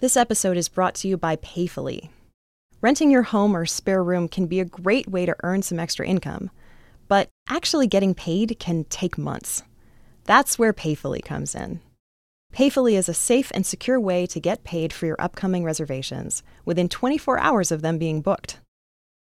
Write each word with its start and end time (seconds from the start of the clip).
This 0.00 0.16
episode 0.16 0.56
is 0.56 0.70
brought 0.70 0.94
to 0.94 1.08
you 1.08 1.18
by 1.18 1.36
Payfully. 1.36 2.08
Renting 2.80 3.10
your 3.10 3.24
home 3.24 3.54
or 3.54 3.66
spare 3.66 4.02
room 4.02 4.28
can 4.28 4.46
be 4.46 4.58
a 4.58 4.64
great 4.64 5.06
way 5.06 5.26
to 5.26 5.36
earn 5.42 5.60
some 5.60 5.78
extra 5.78 6.06
income, 6.06 6.50
but 7.06 7.28
actually 7.50 7.86
getting 7.86 8.14
paid 8.14 8.58
can 8.58 8.84
take 8.84 9.18
months. 9.18 9.62
That's 10.24 10.58
where 10.58 10.72
Payfully 10.72 11.22
comes 11.22 11.54
in. 11.54 11.82
Payfully 12.50 12.94
is 12.94 13.10
a 13.10 13.14
safe 13.14 13.52
and 13.54 13.66
secure 13.66 14.00
way 14.00 14.24
to 14.28 14.40
get 14.40 14.64
paid 14.64 14.90
for 14.90 15.04
your 15.04 15.20
upcoming 15.20 15.64
reservations 15.64 16.42
within 16.64 16.88
24 16.88 17.38
hours 17.38 17.70
of 17.70 17.82
them 17.82 17.98
being 17.98 18.22
booked. 18.22 18.58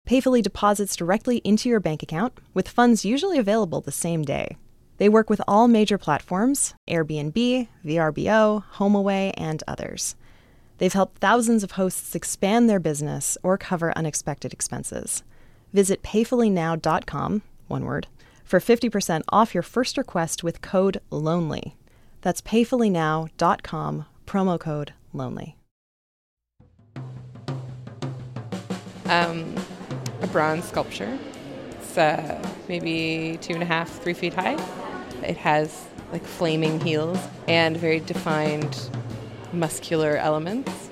Payfully 0.08 0.42
deposits 0.42 0.96
directly 0.96 1.42
into 1.44 1.68
your 1.68 1.82
bank 1.82 2.02
account, 2.02 2.40
with 2.54 2.70
funds 2.70 3.04
usually 3.04 3.38
available 3.38 3.82
the 3.82 3.92
same 3.92 4.22
day. 4.22 4.56
They 4.96 5.10
work 5.10 5.30
with 5.30 5.42
all 5.46 5.68
major 5.68 5.98
platforms 5.98 6.74
Airbnb, 6.90 7.68
VRBO, 7.86 8.64
HomeAway, 8.76 9.34
and 9.36 9.62
others. 9.68 10.16
They've 10.84 10.92
helped 10.92 11.20
thousands 11.20 11.64
of 11.64 11.72
hosts 11.72 12.14
expand 12.14 12.70
their 12.70 12.78
business 12.78 13.38
or 13.42 13.58
cover 13.58 13.98
unexpected 13.98 14.52
expenses. 14.52 15.24
Visit 15.72 16.04
payfullynow.com, 16.04 17.42
one 17.70 17.86
word, 17.86 18.08
for 18.44 18.60
50% 18.60 19.22
off 19.30 19.54
your 19.54 19.64
first 19.64 19.98
request 19.98 20.44
with 20.44 20.62
code 20.62 21.00
LONELY. 21.10 21.78
That's 22.20 22.42
payfullynow.com, 22.42 24.06
promo 24.26 24.60
code 24.60 24.92
LONELY. 25.14 25.56
Um, 29.06 29.56
a 30.22 30.28
bronze 30.28 30.66
sculpture. 30.66 31.18
It's 31.80 31.98
uh, 31.98 32.46
maybe 32.68 33.40
two 33.42 33.54
and 33.54 33.64
a 33.64 33.68
half, 33.68 33.90
three 33.90 34.14
feet 34.14 34.34
high. 34.34 34.62
It 35.26 35.38
has 35.38 35.86
like 36.12 36.26
flaming 36.26 36.82
heels 36.82 37.20
and 37.48 37.78
very 37.78 38.02
defined 38.02 38.78
muscular 39.54 40.18
elements, 40.18 40.90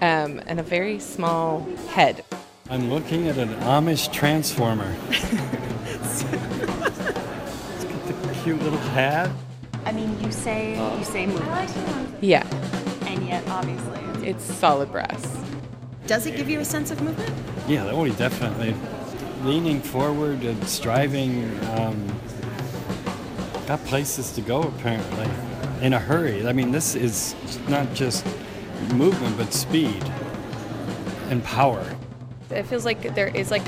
um, 0.00 0.40
and 0.46 0.60
a 0.60 0.62
very 0.62 0.98
small 0.98 1.66
head. 1.88 2.24
I'm 2.70 2.90
looking 2.90 3.28
at 3.28 3.38
an 3.38 3.48
Amish 3.60 4.12
transformer. 4.12 4.94
it's 5.10 6.24
got 7.84 8.06
the 8.06 8.38
cute 8.42 8.62
little 8.62 8.78
hat. 8.78 9.30
I 9.84 9.92
mean, 9.92 10.18
you 10.22 10.30
say 10.30 10.76
you 10.98 11.04
say 11.04 11.26
movement, 11.26 11.70
Yeah, 12.20 12.46
and 13.06 13.26
yet 13.26 13.46
obviously 13.48 14.28
it's 14.28 14.44
solid 14.44 14.92
brass. 14.92 15.38
Does 16.06 16.26
it 16.26 16.36
give 16.36 16.48
you 16.48 16.60
a 16.60 16.64
sense 16.64 16.90
of 16.90 17.00
movement? 17.00 17.32
Yeah, 17.68 17.84
that 17.84 17.96
would 17.96 18.16
definitely. 18.16 18.74
Leaning 19.44 19.80
forward 19.80 20.42
and 20.42 20.64
striving. 20.68 21.44
Um, 21.70 22.06
got 23.66 23.84
places 23.86 24.32
to 24.32 24.40
go 24.40 24.62
apparently. 24.62 25.28
In 25.82 25.94
a 25.94 25.98
hurry. 25.98 26.46
I 26.46 26.52
mean, 26.52 26.70
this 26.70 26.94
is 26.94 27.34
not 27.68 27.92
just 27.92 28.24
movement, 28.94 29.36
but 29.36 29.52
speed 29.52 30.00
and 31.28 31.42
power. 31.42 31.84
It 32.50 32.62
feels 32.66 32.84
like 32.84 33.16
there 33.16 33.34
is 33.34 33.50
like 33.50 33.66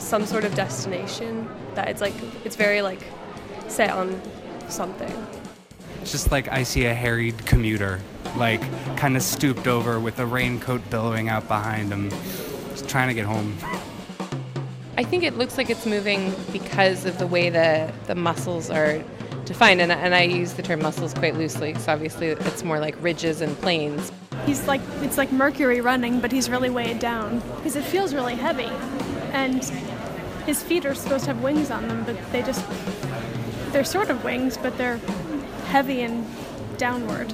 some 0.00 0.26
sort 0.26 0.44
of 0.44 0.56
destination 0.56 1.48
that 1.76 1.88
it's 1.88 2.00
like 2.00 2.14
it's 2.44 2.56
very 2.56 2.82
like 2.82 2.98
set 3.68 3.90
on 3.90 4.20
something. 4.68 5.12
It's 6.02 6.10
just 6.10 6.32
like 6.32 6.48
I 6.48 6.64
see 6.64 6.86
a 6.86 6.94
harried 6.94 7.46
commuter, 7.46 8.00
like 8.36 8.60
kind 8.96 9.16
of 9.16 9.22
stooped 9.22 9.68
over 9.68 10.00
with 10.00 10.18
a 10.18 10.26
raincoat 10.26 10.90
billowing 10.90 11.28
out 11.28 11.46
behind 11.46 11.92
him, 11.92 12.10
just 12.70 12.88
trying 12.88 13.06
to 13.06 13.14
get 13.14 13.26
home. 13.26 13.56
I 14.96 15.04
think 15.04 15.22
it 15.22 15.38
looks 15.38 15.56
like 15.56 15.70
it's 15.70 15.86
moving 15.86 16.34
because 16.50 17.04
of 17.04 17.18
the 17.18 17.28
way 17.28 17.48
the, 17.48 17.92
the 18.06 18.16
muscles 18.16 18.70
are 18.70 19.04
defined, 19.44 19.80
and, 19.80 19.92
and 19.92 20.14
I 20.14 20.22
use 20.22 20.54
the 20.54 20.62
term 20.62 20.80
muscles 20.82 21.14
quite 21.14 21.34
loosely 21.34 21.72
because 21.72 21.88
obviously 21.88 22.28
it's 22.28 22.64
more 22.64 22.78
like 22.78 22.96
ridges 23.02 23.40
and 23.40 23.56
planes. 23.58 24.12
He's 24.46 24.66
like 24.66 24.80
it's 25.02 25.16
like 25.16 25.32
Mercury 25.32 25.80
running, 25.80 26.20
but 26.20 26.32
he's 26.32 26.50
really 26.50 26.70
weighed 26.70 26.98
down 26.98 27.40
because 27.56 27.76
it 27.76 27.84
feels 27.84 28.14
really 28.14 28.34
heavy, 28.34 28.70
and 29.32 29.64
his 30.46 30.62
feet 30.62 30.84
are 30.84 30.94
supposed 30.94 31.24
to 31.24 31.34
have 31.34 31.42
wings 31.42 31.70
on 31.70 31.88
them, 31.88 32.04
but 32.04 32.16
they 32.32 32.42
just 32.42 32.64
they're 33.72 33.84
sort 33.84 34.10
of 34.10 34.22
wings, 34.24 34.56
but 34.56 34.76
they're 34.76 34.98
heavy 35.66 36.02
and 36.02 36.26
downward. 36.78 37.32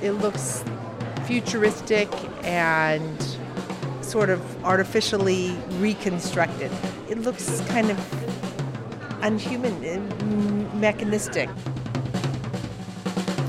It 0.00 0.12
looks 0.12 0.64
futuristic 1.26 2.08
and 2.44 3.36
sort 4.00 4.30
of 4.30 4.64
artificially 4.64 5.54
reconstructed. 5.78 6.70
It 7.10 7.18
looks 7.18 7.60
kind 7.68 7.90
of 7.90 7.98
unhuman, 9.22 9.74
uh, 9.84 10.76
mechanistic. 10.76 11.48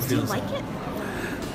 do 0.08 0.16
you 0.16 0.22
like 0.22 0.44
it? 0.44 0.64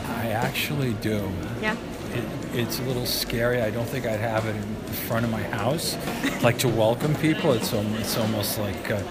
I 0.09 0.29
actually 0.29 0.95
do. 0.95 1.31
Yeah. 1.61 1.77
It, 2.13 2.25
it's 2.55 2.79
a 2.79 2.83
little 2.83 3.07
scary. 3.07 3.61
I 3.61 3.71
don't 3.71 3.87
think 3.87 4.07
I'd 4.07 4.21
have 4.21 4.47
it 4.47 4.55
in 4.55 4.75
front 5.09 5.25
of 5.25 5.31
my 5.31 5.43
house. 5.43 5.97
like 6.43 6.59
to 6.59 6.69
welcome 6.69 7.15
people, 7.17 7.53
it's 7.53 7.73
almost, 7.73 8.01
it's 8.01 8.17
almost 8.17 8.59
like 8.59 8.91
uh, 8.91 9.03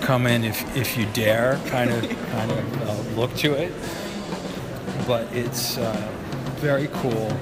come 0.00 0.26
in 0.26 0.44
if, 0.44 0.76
if 0.76 0.96
you 0.96 1.06
dare 1.12 1.60
kind 1.66 1.90
of 1.90 2.02
kind 2.32 2.50
of 2.50 2.82
uh, 2.82 3.20
look 3.20 3.34
to 3.36 3.52
it. 3.54 3.72
But 5.06 5.32
it's 5.32 5.78
uh, 5.78 6.10
very 6.56 6.88
cool. 6.94 7.32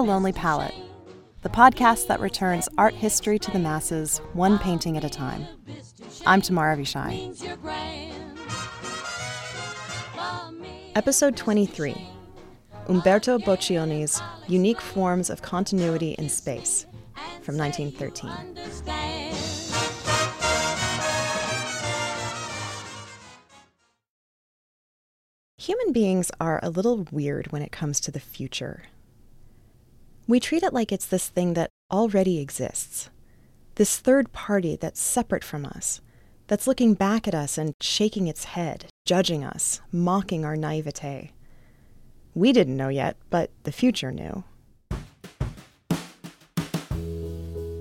The 0.00 0.06
Lonely 0.06 0.32
Palette, 0.32 0.72
the 1.42 1.50
podcast 1.50 2.06
that 2.06 2.20
returns 2.20 2.70
art 2.78 2.94
history 2.94 3.38
to 3.38 3.50
the 3.50 3.58
masses, 3.58 4.16
one 4.32 4.58
painting 4.58 4.96
at 4.96 5.04
a 5.04 5.10
time. 5.10 5.46
I'm 6.24 6.40
Tamar 6.40 6.74
Avishai. 6.74 7.36
Episode 10.94 11.36
23 11.36 12.08
Umberto 12.88 13.36
Boccioni's 13.36 14.22
Unique 14.48 14.80
Forms 14.80 15.28
of 15.28 15.42
Continuity 15.42 16.12
in 16.12 16.30
Space 16.30 16.86
from 17.42 17.58
1913. 17.58 18.30
Human 25.58 25.92
beings 25.92 26.30
are 26.40 26.58
a 26.62 26.70
little 26.70 27.06
weird 27.10 27.52
when 27.52 27.60
it 27.60 27.70
comes 27.70 28.00
to 28.00 28.10
the 28.10 28.18
future. 28.18 28.84
We 30.30 30.38
treat 30.38 30.62
it 30.62 30.72
like 30.72 30.92
it's 30.92 31.06
this 31.06 31.26
thing 31.26 31.54
that 31.54 31.72
already 31.90 32.38
exists, 32.38 33.10
this 33.74 33.98
third 33.98 34.32
party 34.32 34.76
that's 34.76 35.00
separate 35.00 35.42
from 35.42 35.66
us, 35.66 36.00
that's 36.46 36.68
looking 36.68 36.94
back 36.94 37.26
at 37.26 37.34
us 37.34 37.58
and 37.58 37.74
shaking 37.80 38.28
its 38.28 38.44
head, 38.44 38.86
judging 39.04 39.42
us, 39.42 39.80
mocking 39.90 40.44
our 40.44 40.54
naivete. 40.54 41.32
We 42.32 42.52
didn't 42.52 42.76
know 42.76 42.90
yet, 42.90 43.16
but 43.28 43.50
the 43.64 43.72
future 43.72 44.12
knew. 44.12 44.44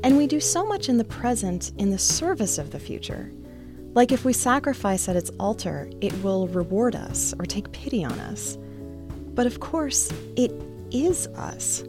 And 0.03 0.17
we 0.17 0.25
do 0.25 0.39
so 0.39 0.65
much 0.65 0.89
in 0.89 0.97
the 0.97 1.03
present 1.03 1.71
in 1.77 1.91
the 1.91 1.99
service 1.99 2.57
of 2.57 2.71
the 2.71 2.79
future. 2.79 3.31
Like 3.93 4.11
if 4.11 4.25
we 4.25 4.33
sacrifice 4.33 5.07
at 5.07 5.15
its 5.15 5.29
altar, 5.39 5.87
it 6.01 6.23
will 6.23 6.47
reward 6.47 6.95
us 6.95 7.31
or 7.37 7.45
take 7.45 7.71
pity 7.73 8.03
on 8.03 8.19
us. 8.19 8.57
But 9.35 9.45
of 9.45 9.59
course, 9.59 10.11
it 10.35 10.51
is 10.89 11.27
us. 11.27 11.83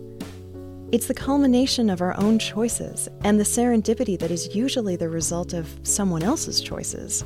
It's 0.92 1.06
the 1.06 1.14
culmination 1.14 1.88
of 1.88 2.00
our 2.00 2.18
own 2.18 2.40
choices 2.40 3.08
and 3.22 3.38
the 3.38 3.44
serendipity 3.44 4.18
that 4.18 4.32
is 4.32 4.56
usually 4.56 4.96
the 4.96 5.08
result 5.08 5.52
of 5.52 5.78
someone 5.84 6.24
else's 6.24 6.60
choices, 6.60 7.24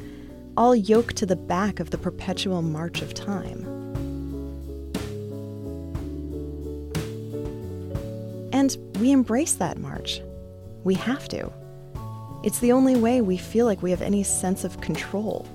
all 0.54 0.76
yoked 0.76 1.16
to 1.16 1.25
the 1.25 1.34
back 1.34 1.80
of 1.80 1.88
the 1.88 1.97
perpetual 1.97 2.60
march 2.60 3.00
of 3.00 3.14
time. 3.14 3.64
And 8.52 8.76
we 9.00 9.12
embrace 9.12 9.55
that 9.55 9.78
march. 9.78 10.20
We 10.84 10.93
have 10.96 11.26
to. 11.28 11.50
It's 12.43 12.58
the 12.58 12.72
only 12.72 12.96
way 12.96 13.22
we 13.22 13.38
feel 13.38 13.64
like 13.64 13.82
we 13.82 13.90
have 13.93 14.02
any 14.02 14.25
sense 14.25 14.64
of 14.64 14.82
control, 14.82 15.49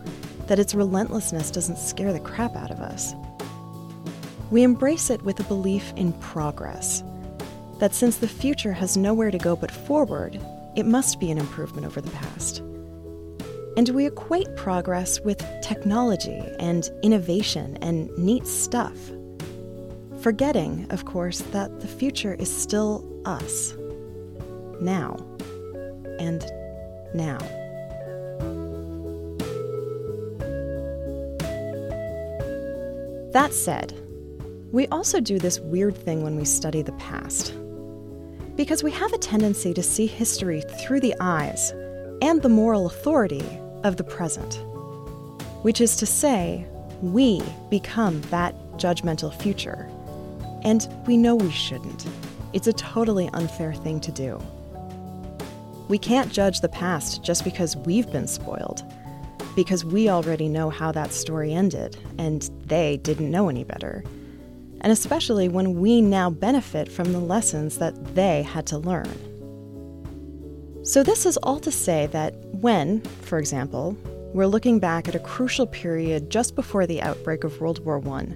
that 0.47 0.57
its 0.57 0.73
relentlessness 0.73 1.51
doesn't 1.51 1.77
scare 1.77 2.11
the 2.11 2.19
crap 2.19 2.55
out 2.55 2.71
of 2.71 2.79
us. 2.79 3.13
We 4.49 4.63
embrace 4.63 5.11
it 5.11 5.21
with 5.21 5.39
a 5.39 5.43
belief 5.43 5.93
in 5.95 6.13
progress, 6.13 7.03
that 7.79 7.95
since 7.95 8.17
the 8.17 8.27
future 8.27 8.73
has 8.73 8.97
nowhere 8.97 9.31
to 9.31 9.37
go 9.37 9.55
but 9.55 9.71
forward, 9.71 10.39
it 10.75 10.85
must 10.85 11.19
be 11.19 11.31
an 11.31 11.37
improvement 11.37 11.87
over 11.87 12.01
the 12.01 12.11
past. 12.11 12.59
And 13.77 13.89
we 13.89 14.05
equate 14.05 14.53
progress 14.55 15.21
with 15.21 15.43
technology 15.61 16.41
and 16.59 16.89
innovation 17.01 17.77
and 17.81 18.09
neat 18.17 18.45
stuff, 18.45 18.97
forgetting, 20.21 20.85
of 20.89 21.05
course, 21.05 21.39
that 21.51 21.79
the 21.79 21.87
future 21.87 22.33
is 22.33 22.53
still 22.53 23.05
us, 23.25 23.73
now, 24.81 25.15
and 26.19 26.43
now. 27.13 27.37
That 33.31 33.53
said, 33.53 33.93
we 34.71 34.87
also 34.87 35.19
do 35.19 35.39
this 35.39 35.59
weird 35.59 35.95
thing 35.95 36.23
when 36.23 36.35
we 36.35 36.45
study 36.45 36.81
the 36.81 36.91
past. 36.93 37.53
Because 38.59 38.83
we 38.83 38.91
have 38.91 39.13
a 39.13 39.17
tendency 39.17 39.73
to 39.73 39.81
see 39.81 40.05
history 40.05 40.61
through 40.81 40.99
the 40.99 41.15
eyes 41.21 41.71
and 42.21 42.41
the 42.41 42.49
moral 42.49 42.87
authority 42.87 43.45
of 43.85 43.95
the 43.95 44.03
present. 44.03 44.55
Which 45.61 45.79
is 45.79 45.95
to 45.95 46.05
say, 46.05 46.67
we 47.01 47.41
become 47.69 48.19
that 48.23 48.53
judgmental 48.73 49.33
future. 49.33 49.89
And 50.65 50.85
we 51.07 51.15
know 51.15 51.37
we 51.37 51.51
shouldn't. 51.51 52.05
It's 52.51 52.67
a 52.67 52.73
totally 52.73 53.29
unfair 53.31 53.73
thing 53.73 54.01
to 54.01 54.11
do. 54.11 54.37
We 55.87 55.97
can't 55.97 56.29
judge 56.29 56.59
the 56.59 56.67
past 56.67 57.23
just 57.23 57.45
because 57.45 57.77
we've 57.77 58.11
been 58.11 58.27
spoiled, 58.27 58.83
because 59.55 59.85
we 59.85 60.09
already 60.09 60.49
know 60.49 60.69
how 60.69 60.91
that 60.91 61.13
story 61.13 61.53
ended, 61.53 61.95
and 62.17 62.41
they 62.65 62.97
didn't 62.97 63.31
know 63.31 63.47
any 63.47 63.63
better. 63.63 64.03
And 64.81 64.91
especially 64.91 65.49
when 65.49 65.79
we 65.79 66.01
now 66.01 66.29
benefit 66.29 66.91
from 66.91 67.11
the 67.11 67.19
lessons 67.19 67.77
that 67.79 68.15
they 68.15 68.43
had 68.43 68.65
to 68.67 68.77
learn. 68.77 69.09
So, 70.83 71.03
this 71.03 71.25
is 71.25 71.37
all 71.37 71.59
to 71.59 71.71
say 71.71 72.07
that 72.07 72.33
when, 72.53 73.01
for 73.21 73.37
example, 73.37 73.97
we're 74.33 74.47
looking 74.47 74.79
back 74.79 75.07
at 75.07 75.15
a 75.15 75.19
crucial 75.19 75.67
period 75.67 76.29
just 76.29 76.55
before 76.55 76.87
the 76.87 77.01
outbreak 77.01 77.43
of 77.43 77.59
World 77.59 77.83
War 77.83 78.01
I, 78.07 78.27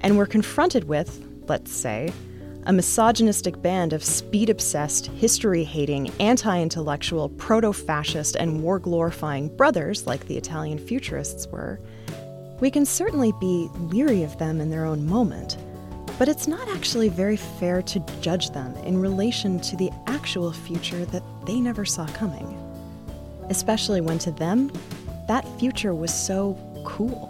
and 0.00 0.16
we're 0.16 0.26
confronted 0.26 0.84
with, 0.84 1.24
let's 1.48 1.72
say, 1.72 2.12
a 2.66 2.72
misogynistic 2.72 3.60
band 3.60 3.92
of 3.92 4.04
speed 4.04 4.48
obsessed, 4.48 5.06
history 5.06 5.64
hating, 5.64 6.10
anti 6.20 6.60
intellectual, 6.60 7.28
proto 7.30 7.72
fascist, 7.72 8.36
and 8.36 8.62
war 8.62 8.78
glorifying 8.78 9.54
brothers 9.56 10.06
like 10.06 10.26
the 10.26 10.36
Italian 10.36 10.78
futurists 10.78 11.46
were, 11.48 11.80
we 12.60 12.70
can 12.70 12.86
certainly 12.86 13.32
be 13.40 13.68
leery 13.80 14.22
of 14.22 14.38
them 14.38 14.60
in 14.60 14.70
their 14.70 14.84
own 14.84 15.04
moment. 15.06 15.56
But 16.22 16.28
it's 16.28 16.46
not 16.46 16.68
actually 16.68 17.08
very 17.08 17.36
fair 17.36 17.82
to 17.82 17.98
judge 18.20 18.50
them 18.50 18.76
in 18.84 18.96
relation 18.96 19.58
to 19.58 19.76
the 19.76 19.90
actual 20.06 20.52
future 20.52 21.04
that 21.06 21.24
they 21.46 21.58
never 21.58 21.84
saw 21.84 22.06
coming. 22.06 22.46
Especially 23.50 24.00
when 24.00 24.20
to 24.20 24.30
them, 24.30 24.70
that 25.26 25.44
future 25.58 25.92
was 25.92 26.14
so 26.14 26.56
cool. 26.84 27.28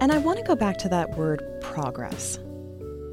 And 0.00 0.10
I 0.10 0.18
want 0.18 0.40
to 0.40 0.44
go 0.44 0.56
back 0.56 0.76
to 0.78 0.88
that 0.88 1.16
word 1.16 1.44
progress. 1.62 2.40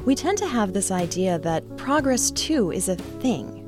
We 0.06 0.16
tend 0.16 0.40
to 0.40 0.48
have 0.48 0.74
this 0.74 0.90
idea 0.90 1.38
that 1.38 1.78
progress 1.78 2.32
too 2.32 2.72
is 2.72 2.90
a 2.90 2.96
thing. 2.96 3.60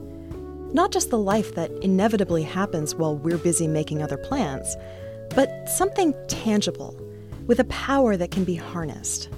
Not 0.74 0.92
just 0.92 1.12
the 1.12 1.20
life 1.20 1.54
that 1.54 1.70
inevitably 1.84 2.42
happens 2.42 2.96
while 2.96 3.16
we're 3.16 3.38
busy 3.38 3.68
making 3.68 4.02
other 4.02 4.18
plans, 4.18 4.76
but 5.36 5.70
something 5.70 6.16
tangible, 6.28 7.00
with 7.46 7.60
a 7.60 7.66
power 7.66 8.18
that 8.18 8.32
can 8.32 8.44
be 8.44 8.56
harnessed. 8.56 9.30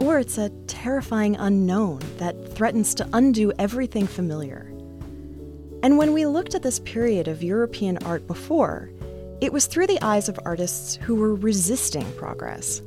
Or 0.00 0.18
it's 0.18 0.38
a 0.38 0.50
terrifying 0.66 1.36
unknown 1.36 2.00
that 2.18 2.54
threatens 2.54 2.94
to 2.96 3.08
undo 3.12 3.52
everything 3.58 4.06
familiar. 4.06 4.70
And 5.82 5.98
when 5.98 6.12
we 6.12 6.26
looked 6.26 6.54
at 6.54 6.62
this 6.62 6.80
period 6.80 7.28
of 7.28 7.42
European 7.42 7.98
art 7.98 8.26
before, 8.26 8.90
it 9.40 9.52
was 9.52 9.66
through 9.66 9.86
the 9.86 10.02
eyes 10.02 10.28
of 10.28 10.40
artists 10.44 10.96
who 10.96 11.14
were 11.14 11.34
resisting 11.34 12.10
progress. 12.12 12.82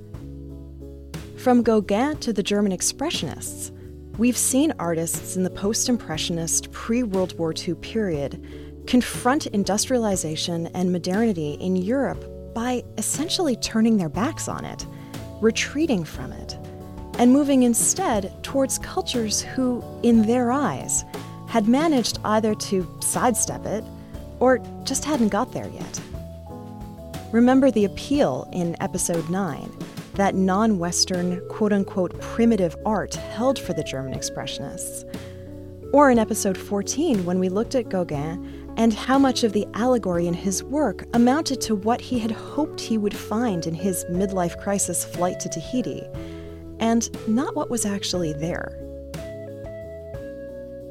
From 1.38 1.64
Gauguin 1.64 2.18
to 2.18 2.34
the 2.34 2.44
German 2.44 2.72
Expressionists, 2.72 3.72
we've 4.18 4.38
seen 4.38 4.74
artists 4.80 5.38
in 5.38 5.44
the 5.44 5.50
post 5.50 5.88
Impressionist, 5.88 6.72
pre 6.72 7.04
World 7.04 7.38
War 7.38 7.54
II 7.56 7.76
period 7.76 8.44
confront 8.88 9.46
industrialization 9.48 10.68
and 10.68 10.92
modernity 10.92 11.54
in 11.54 11.76
Europe 11.76 12.24
by 12.58 12.84
essentially 12.98 13.56
turning 13.58 13.98
their 13.98 14.10
backs 14.10 14.48
on 14.48 14.66
it, 14.66 14.84
retreating 15.42 16.04
from 16.04 16.32
it, 16.32 16.58
and 17.20 17.32
moving 17.32 17.62
instead 17.62 18.34
towards 18.42 18.80
cultures 18.80 19.44
who, 19.44 19.84
in 20.02 20.24
their 20.24 20.52
eyes, 20.52 21.06
had 21.48 21.68
managed 21.68 22.18
either 22.26 22.56
to 22.56 22.84
sidestep 23.00 23.64
it 23.68 23.84
or 24.40 24.58
just 24.86 25.06
hadn't 25.06 25.28
got 25.28 25.52
there 25.52 25.68
yet. 25.68 26.02
Remember 27.32 27.70
the 27.70 27.86
appeal 27.86 28.50
in 28.52 28.76
episode 28.82 29.30
9 29.30 29.72
that 30.16 30.34
non 30.34 30.80
Western, 30.80 31.48
quote 31.50 31.72
unquote, 31.72 32.20
primitive 32.22 32.76
art 32.88 33.14
held 33.14 33.60
for 33.60 33.74
the 33.74 33.84
German 33.84 34.16
Expressionists. 34.16 35.04
Or 35.94 36.10
in 36.10 36.18
episode 36.18 36.58
14, 36.58 37.24
when 37.24 37.38
we 37.38 37.50
looked 37.50 37.76
at 37.76 37.90
Gauguin 37.90 38.67
and 38.78 38.94
how 38.94 39.18
much 39.18 39.44
of 39.44 39.54
the 39.54 39.68
allegory 39.74 40.28
in 40.28 40.34
his 40.34 40.64
work 40.64 41.04
amounted 41.14 41.60
to 41.60 41.76
what 41.76 42.00
he 42.00 42.20
had 42.20 42.32
hoped 42.32 42.80
he 42.80 42.98
would 42.98 43.16
find 43.16 43.66
in 43.66 43.74
his 43.74 44.06
midlife 44.06 44.58
crisis 44.62 45.04
flight 45.04 45.40
to 45.40 45.50
Tahiti, 45.50 46.04
and 46.80 47.10
not 47.28 47.56
what 47.56 47.72
was 47.72 47.86
actually 47.86 48.34
there. 48.34 48.78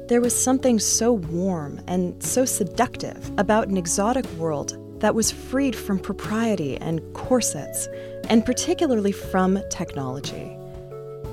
There 0.07 0.21
was 0.21 0.37
something 0.37 0.79
so 0.79 1.13
warm 1.13 1.81
and 1.87 2.21
so 2.23 2.45
seductive 2.45 3.31
about 3.37 3.67
an 3.67 3.77
exotic 3.77 4.25
world 4.33 4.77
that 5.01 5.15
was 5.15 5.31
freed 5.31 5.75
from 5.75 5.99
propriety 5.99 6.77
and 6.77 7.01
corsets, 7.13 7.87
and 8.29 8.45
particularly 8.45 9.11
from 9.11 9.59
technology. 9.69 10.57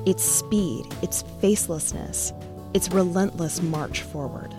Its 0.06 0.23
speed, 0.23 0.85
its 1.03 1.23
facelessness, 1.41 2.33
its 2.75 2.91
relentless 2.91 3.62
march 3.62 4.03
forward. 4.03 4.55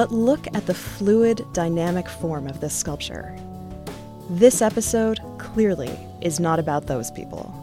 But 0.00 0.12
look 0.12 0.46
at 0.54 0.64
the 0.64 0.72
fluid, 0.72 1.44
dynamic 1.52 2.08
form 2.08 2.46
of 2.46 2.58
this 2.62 2.72
sculpture. 2.72 3.36
This 4.30 4.62
episode 4.62 5.20
clearly 5.36 5.90
is 6.22 6.40
not 6.40 6.58
about 6.58 6.86
those 6.86 7.10
people. 7.10 7.54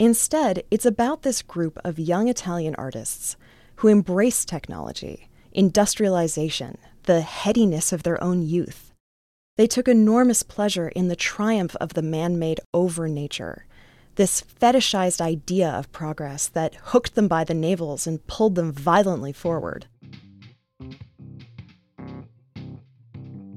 Instead, 0.00 0.64
it's 0.68 0.84
about 0.84 1.22
this 1.22 1.42
group 1.42 1.78
of 1.84 2.00
young 2.00 2.26
Italian 2.26 2.74
artists 2.74 3.36
who 3.76 3.86
embrace 3.86 4.44
technology, 4.44 5.28
industrialization, 5.52 6.76
the 7.04 7.20
headiness 7.20 7.92
of 7.92 8.02
their 8.02 8.20
own 8.20 8.42
youth. 8.42 8.92
They 9.56 9.68
took 9.68 9.86
enormous 9.86 10.42
pleasure 10.42 10.88
in 10.88 11.06
the 11.06 11.14
triumph 11.14 11.76
of 11.76 11.94
the 11.94 12.02
man 12.02 12.36
made 12.36 12.58
over 12.74 13.06
nature, 13.06 13.67
this 14.18 14.42
fetishized 14.42 15.20
idea 15.20 15.70
of 15.70 15.90
progress 15.92 16.48
that 16.48 16.74
hooked 16.74 17.14
them 17.14 17.28
by 17.28 17.44
the 17.44 17.54
navels 17.54 18.06
and 18.06 18.26
pulled 18.26 18.54
them 18.54 18.70
violently 18.70 19.32
forward. 19.32 19.86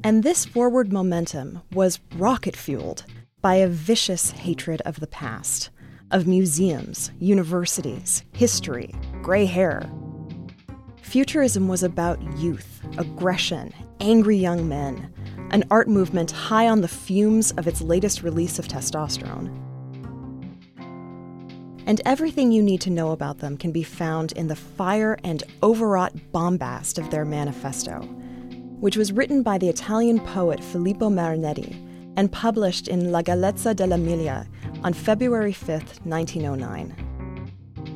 And 0.03 0.23
this 0.23 0.45
forward 0.45 0.93
momentum 0.93 1.61
was 1.73 1.99
rocket 2.15 2.55
fueled 2.55 3.03
by 3.41 3.55
a 3.55 3.67
vicious 3.67 4.31
hatred 4.31 4.81
of 4.85 4.99
the 4.99 5.07
past, 5.07 5.69
of 6.11 6.27
museums, 6.27 7.11
universities, 7.19 8.23
history, 8.31 8.93
gray 9.21 9.45
hair, 9.45 9.91
Futurism 11.11 11.67
was 11.67 11.83
about 11.83 12.21
youth, 12.37 12.79
aggression, 12.97 13.73
angry 13.99 14.37
young 14.37 14.69
men, 14.69 15.13
an 15.49 15.61
art 15.69 15.89
movement 15.89 16.31
high 16.31 16.69
on 16.69 16.79
the 16.79 16.87
fumes 16.87 17.51
of 17.57 17.67
its 17.67 17.81
latest 17.81 18.23
release 18.23 18.59
of 18.59 18.65
testosterone. 18.65 19.70
And 21.91 21.99
everything 22.05 22.53
you 22.53 22.63
need 22.63 22.79
to 22.81 22.89
know 22.89 23.11
about 23.11 23.39
them 23.39 23.57
can 23.57 23.73
be 23.73 23.83
found 23.83 24.31
in 24.31 24.47
the 24.47 24.55
fire 24.55 25.17
and 25.25 25.43
overwrought 25.61 26.13
bombast 26.31 26.97
of 26.97 27.11
their 27.11 27.25
manifesto, 27.25 27.99
which 28.79 28.95
was 28.95 29.11
written 29.11 29.43
by 29.43 29.57
the 29.57 29.67
Italian 29.67 30.21
poet 30.21 30.63
Filippo 30.63 31.09
Marinetti 31.09 31.75
and 32.15 32.31
published 32.31 32.87
in 32.87 33.11
La 33.11 33.21
Gazzetta 33.21 33.75
dell'Emilia 33.75 34.47
on 34.85 34.93
February 34.93 35.51
5, 35.51 36.05
1909. 36.05 36.95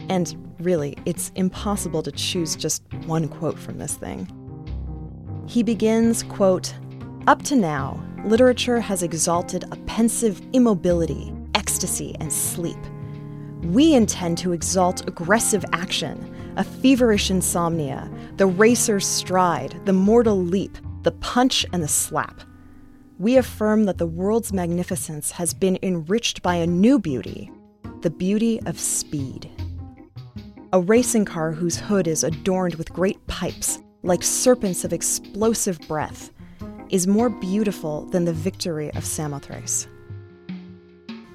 And 0.09 0.55
really, 0.59 0.97
it's 1.05 1.31
impossible 1.35 2.03
to 2.03 2.11
choose 2.11 2.57
just 2.57 2.83
one 3.05 3.29
quote 3.29 3.57
from 3.57 3.77
this 3.77 3.93
thing. 3.93 4.27
He 5.47 5.63
begins, 5.63 6.21
quote, 6.21 6.75
Up 7.27 7.43
to 7.43 7.55
now, 7.55 8.05
literature 8.25 8.81
has 8.81 9.03
exalted 9.03 9.63
a 9.71 9.77
pensive 9.85 10.41
immobility, 10.51 11.31
ecstasy, 11.53 12.13
and 12.19 12.33
sleep. 12.33 12.75
We 13.65 13.93
intend 13.93 14.38
to 14.39 14.53
exalt 14.53 15.07
aggressive 15.07 15.65
action, 15.74 16.53
a 16.57 16.63
feverish 16.63 17.29
insomnia, 17.29 18.10
the 18.38 18.48
racer's 18.48 19.05
stride, 19.05 19.79
the 19.86 19.93
mortal 19.93 20.38
leap, 20.38 20.77
the 21.03 21.12
punch, 21.12 21.65
and 21.74 21.84
the 21.84 21.88
slap. 21.88 22.41
We 23.19 23.38
affirm 23.38 23.86
that 23.86 23.98
the 23.98 24.07
world's 24.07 24.53
magnificence 24.53 25.31
has 25.31 25.53
been 25.53 25.79
enriched 25.84 26.41
by 26.41 26.55
a 26.55 26.67
new 26.67 27.00
beauty, 27.00 27.51
the 28.01 28.10
beauty 28.10 28.60
of 28.65 28.79
speed 28.79 29.50
a 30.75 30.79
racing 30.81 31.24
car 31.24 31.53
whose 31.53 31.77
hood 31.77 32.05
is 32.05 32.25
adorned 32.25 32.75
with 32.75 32.91
great 32.91 33.25
pipes, 33.27 33.79
like 34.03 34.22
serpents 34.22 34.84
of 34.84 34.91
explosive 34.91 35.79
breath, 35.88 36.31
is 36.89 37.07
more 37.07 37.29
beautiful 37.29 38.05
than 38.07 38.25
the 38.25 38.34
victory 38.34 38.91
of 38.93 39.05
Samothrace. 39.05 39.88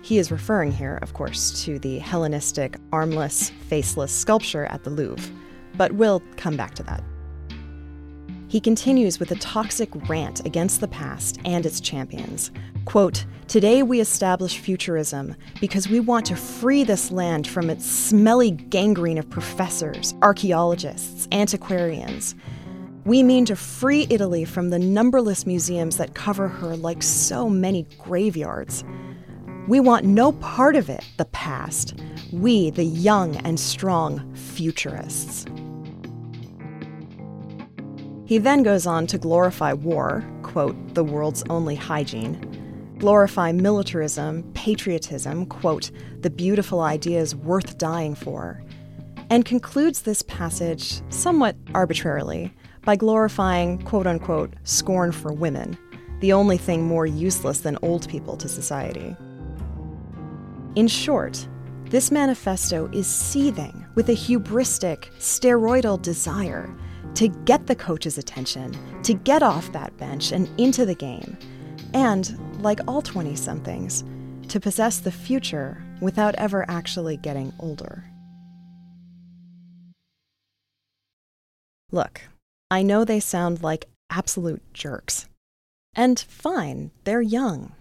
He 0.02 0.18
is 0.18 0.30
referring 0.30 0.72
here, 0.72 0.98
of 1.02 1.12
course, 1.12 1.62
to 1.64 1.78
the 1.78 1.98
Hellenistic, 1.98 2.76
armless, 2.92 3.50
faceless 3.68 4.12
sculpture 4.12 4.66
at 4.66 4.84
the 4.84 4.90
Louvre, 4.90 5.32
but 5.76 5.92
we'll 5.92 6.22
come 6.36 6.56
back 6.56 6.74
to 6.76 6.82
that. 6.84 7.04
He 8.48 8.60
continues 8.60 9.20
with 9.20 9.30
a 9.30 9.36
toxic 9.36 9.90
rant 10.08 10.44
against 10.44 10.80
the 10.80 10.88
past 10.88 11.38
and 11.44 11.64
its 11.64 11.80
champions. 11.80 12.50
Quote, 12.84 13.24
Today 13.46 13.82
we 13.82 14.00
establish 14.00 14.58
futurism 14.58 15.36
because 15.60 15.88
we 15.88 16.00
want 16.00 16.26
to 16.26 16.36
free 16.36 16.82
this 16.82 17.12
land 17.12 17.46
from 17.46 17.70
its 17.70 17.86
smelly 17.86 18.50
gangrene 18.50 19.18
of 19.18 19.30
professors, 19.30 20.14
archaeologists, 20.22 21.28
antiquarians. 21.30 22.34
We 23.04 23.22
mean 23.22 23.44
to 23.46 23.56
free 23.56 24.06
Italy 24.10 24.44
from 24.44 24.70
the 24.70 24.78
numberless 24.78 25.46
museums 25.46 25.96
that 25.98 26.14
cover 26.14 26.48
her 26.48 26.76
like 26.76 27.02
so 27.02 27.48
many 27.48 27.86
graveyards. 27.98 28.82
We 29.68 29.80
want 29.80 30.04
no 30.04 30.32
part 30.32 30.74
of 30.74 30.88
it, 30.88 31.04
the 31.16 31.26
past. 31.26 31.94
We, 32.32 32.70
the 32.70 32.84
young 32.84 33.36
and 33.38 33.58
strong 33.58 34.34
futurists. 34.34 35.44
He 38.24 38.38
then 38.38 38.62
goes 38.62 38.86
on 38.86 39.06
to 39.08 39.18
glorify 39.18 39.72
war, 39.72 40.24
quote, 40.42 40.94
the 40.94 41.04
world's 41.04 41.42
only 41.50 41.74
hygiene, 41.74 42.94
glorify 42.98 43.50
militarism, 43.50 44.44
patriotism, 44.54 45.46
quote, 45.46 45.90
the 46.20 46.30
beautiful 46.30 46.80
ideas 46.80 47.34
worth 47.34 47.76
dying 47.76 48.14
for, 48.14 48.62
and 49.30 49.44
concludes 49.44 50.02
this 50.02 50.22
passage 50.22 51.02
somewhat 51.12 51.56
arbitrarily 51.74 52.54
by 52.82 52.96
glorifying, 52.96 53.78
quote 53.82 54.06
unquote, 54.06 54.54
scorn 54.64 55.12
for 55.12 55.32
women, 55.32 55.76
the 56.20 56.32
only 56.32 56.56
thing 56.56 56.84
more 56.84 57.06
useless 57.06 57.60
than 57.60 57.78
old 57.82 58.08
people 58.08 58.36
to 58.36 58.48
society. 58.48 59.16
In 60.76 60.86
short, 60.86 61.48
this 61.86 62.12
manifesto 62.12 62.88
is 62.92 63.06
seething 63.08 63.84
with 63.96 64.08
a 64.08 64.12
hubristic, 64.12 65.10
steroidal 65.18 66.00
desire 66.00 66.72
to 67.14 67.26
get 67.26 67.66
the 67.66 67.74
coach's 67.74 68.18
attention, 68.18 68.76
to 69.02 69.14
get 69.14 69.42
off 69.42 69.72
that 69.72 69.96
bench 69.96 70.30
and 70.30 70.48
into 70.60 70.86
the 70.86 70.94
game, 70.94 71.36
and, 71.92 72.38
like 72.62 72.78
all 72.86 73.02
20 73.02 73.34
somethings, 73.34 74.04
to 74.46 74.60
possess 74.60 74.98
the 74.98 75.10
future 75.10 75.82
without 76.00 76.36
ever 76.36 76.64
actually 76.70 77.16
getting 77.16 77.52
older. 77.58 78.04
Look, 81.90 82.20
I 82.70 82.84
know 82.84 83.04
they 83.04 83.18
sound 83.18 83.64
like 83.64 83.86
absolute 84.08 84.62
jerks. 84.72 85.26
And 85.96 86.20
fine, 86.20 86.92
they're 87.02 87.20
young. 87.20 87.72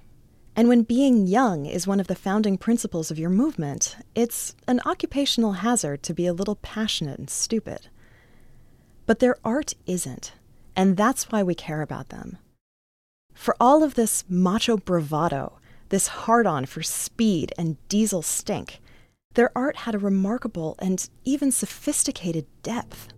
And 0.60 0.68
when 0.68 0.82
being 0.84 1.26
young 1.26 1.66
is 1.66 1.88
one 1.88 2.02
of 2.02 2.08
the 2.08 2.16
founding 2.16 2.58
principles 2.58 3.10
of 3.10 3.18
your 3.18 3.30
movement, 3.30 3.96
it's 4.14 4.58
an 4.68 4.82
occupational 4.86 5.54
hazard 5.54 6.04
to 6.04 6.14
be 6.14 6.28
a 6.28 6.34
little 6.34 6.58
passionate 6.58 7.18
and 7.18 7.30
stupid. 7.30 7.88
But 9.06 9.20
their 9.20 9.38
art 9.46 9.76
isn't, 9.86 10.34
and 10.76 10.98
that's 10.98 11.32
why 11.32 11.44
we 11.44 11.56
care 11.56 11.82
about 11.82 12.10
them. 12.10 12.40
For 13.34 13.56
all 13.58 13.84
of 13.84 13.94
this 13.94 14.26
macho 14.28 14.76
bravado, 14.76 15.60
this 15.88 16.08
hard 16.08 16.46
on 16.46 16.66
for 16.66 16.84
speed 16.84 17.54
and 17.58 17.78
diesel 17.88 18.22
stink, 18.22 18.82
their 19.36 19.58
art 19.58 19.78
had 19.78 19.96
a 19.96 19.98
remarkable 19.98 20.76
and 20.80 21.10
even 21.24 21.54
sophisticated 21.54 22.46
depth. 22.64 23.14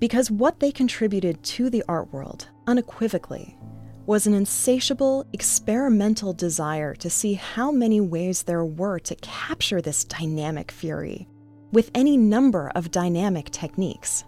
Because 0.00 0.30
what 0.30 0.60
they 0.60 0.72
contributed 0.72 1.42
to 1.42 1.68
the 1.68 1.84
art 1.86 2.10
world, 2.10 2.48
unequivocally, 2.66 3.58
was 4.06 4.26
an 4.26 4.34
insatiable, 4.34 5.24
experimental 5.32 6.32
desire 6.32 6.94
to 6.94 7.08
see 7.08 7.34
how 7.34 7.70
many 7.70 8.00
ways 8.00 8.42
there 8.42 8.64
were 8.64 8.98
to 8.98 9.14
capture 9.16 9.80
this 9.80 10.04
dynamic 10.04 10.70
fury 10.70 11.26
with 11.72 11.90
any 11.94 12.16
number 12.16 12.70
of 12.74 12.90
dynamic 12.90 13.50
techniques. 13.50 14.24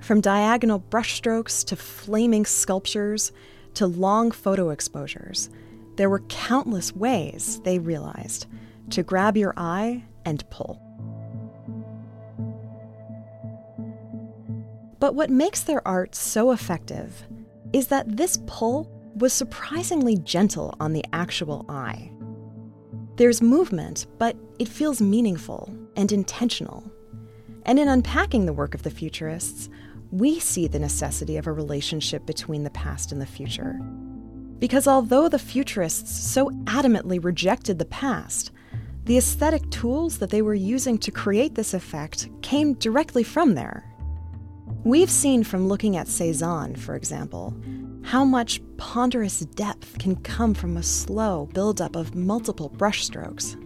From 0.00 0.20
diagonal 0.20 0.80
brushstrokes 0.80 1.64
to 1.66 1.76
flaming 1.76 2.46
sculptures 2.46 3.32
to 3.74 3.86
long 3.86 4.30
photo 4.30 4.70
exposures, 4.70 5.50
there 5.96 6.10
were 6.10 6.20
countless 6.28 6.94
ways, 6.94 7.60
they 7.64 7.78
realized, 7.78 8.46
to 8.90 9.02
grab 9.02 9.36
your 9.36 9.52
eye 9.56 10.04
and 10.24 10.48
pull. 10.50 10.80
But 14.98 15.14
what 15.14 15.30
makes 15.30 15.62
their 15.62 15.86
art 15.86 16.14
so 16.14 16.50
effective 16.50 17.26
is 17.76 17.88
that 17.88 18.16
this 18.16 18.38
pull 18.46 18.90
was 19.16 19.34
surprisingly 19.34 20.16
gentle 20.16 20.74
on 20.80 20.94
the 20.94 21.04
actual 21.12 21.66
eye. 21.68 22.10
There's 23.16 23.42
movement, 23.42 24.06
but 24.16 24.34
it 24.58 24.66
feels 24.66 25.02
meaningful 25.02 25.70
and 25.94 26.10
intentional. 26.10 26.90
And 27.66 27.78
in 27.78 27.86
unpacking 27.86 28.46
the 28.46 28.54
work 28.54 28.74
of 28.74 28.82
the 28.82 28.90
futurists, 28.90 29.68
we 30.10 30.40
see 30.40 30.66
the 30.66 30.78
necessity 30.78 31.36
of 31.36 31.46
a 31.46 31.52
relationship 31.52 32.24
between 32.24 32.64
the 32.64 32.70
past 32.70 33.12
and 33.12 33.20
the 33.20 33.26
future. 33.26 33.78
Because 34.58 34.88
although 34.88 35.28
the 35.28 35.38
futurists 35.38 36.18
so 36.18 36.48
adamantly 36.64 37.22
rejected 37.22 37.78
the 37.78 37.84
past, 37.84 38.52
the 39.04 39.18
aesthetic 39.18 39.68
tools 39.70 40.16
that 40.16 40.30
they 40.30 40.40
were 40.40 40.54
using 40.54 40.96
to 40.96 41.10
create 41.10 41.54
this 41.54 41.74
effect 41.74 42.30
came 42.40 42.72
directly 42.72 43.22
from 43.22 43.54
there. 43.54 43.84
We've 44.86 45.10
seen 45.10 45.42
from 45.42 45.66
looking 45.66 45.96
at 45.96 46.06
Cezanne, 46.06 46.76
for 46.76 46.94
example, 46.94 47.52
how 48.04 48.24
much 48.24 48.60
ponderous 48.76 49.40
depth 49.40 49.98
can 49.98 50.14
come 50.14 50.54
from 50.54 50.76
a 50.76 50.82
slow 50.84 51.46
buildup 51.52 51.96
of 51.96 52.14
multiple 52.14 52.70
brushstrokes. 52.70 53.56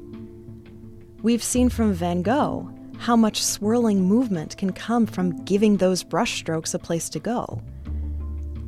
We've 1.22 1.42
seen 1.42 1.68
from 1.68 1.92
Van 1.92 2.22
Gogh 2.22 2.72
how 2.96 3.16
much 3.16 3.44
swirling 3.44 4.02
movement 4.02 4.56
can 4.56 4.72
come 4.72 5.04
from 5.04 5.44
giving 5.44 5.76
those 5.76 6.02
brushstrokes 6.02 6.72
a 6.72 6.78
place 6.78 7.10
to 7.10 7.20
go. 7.20 7.60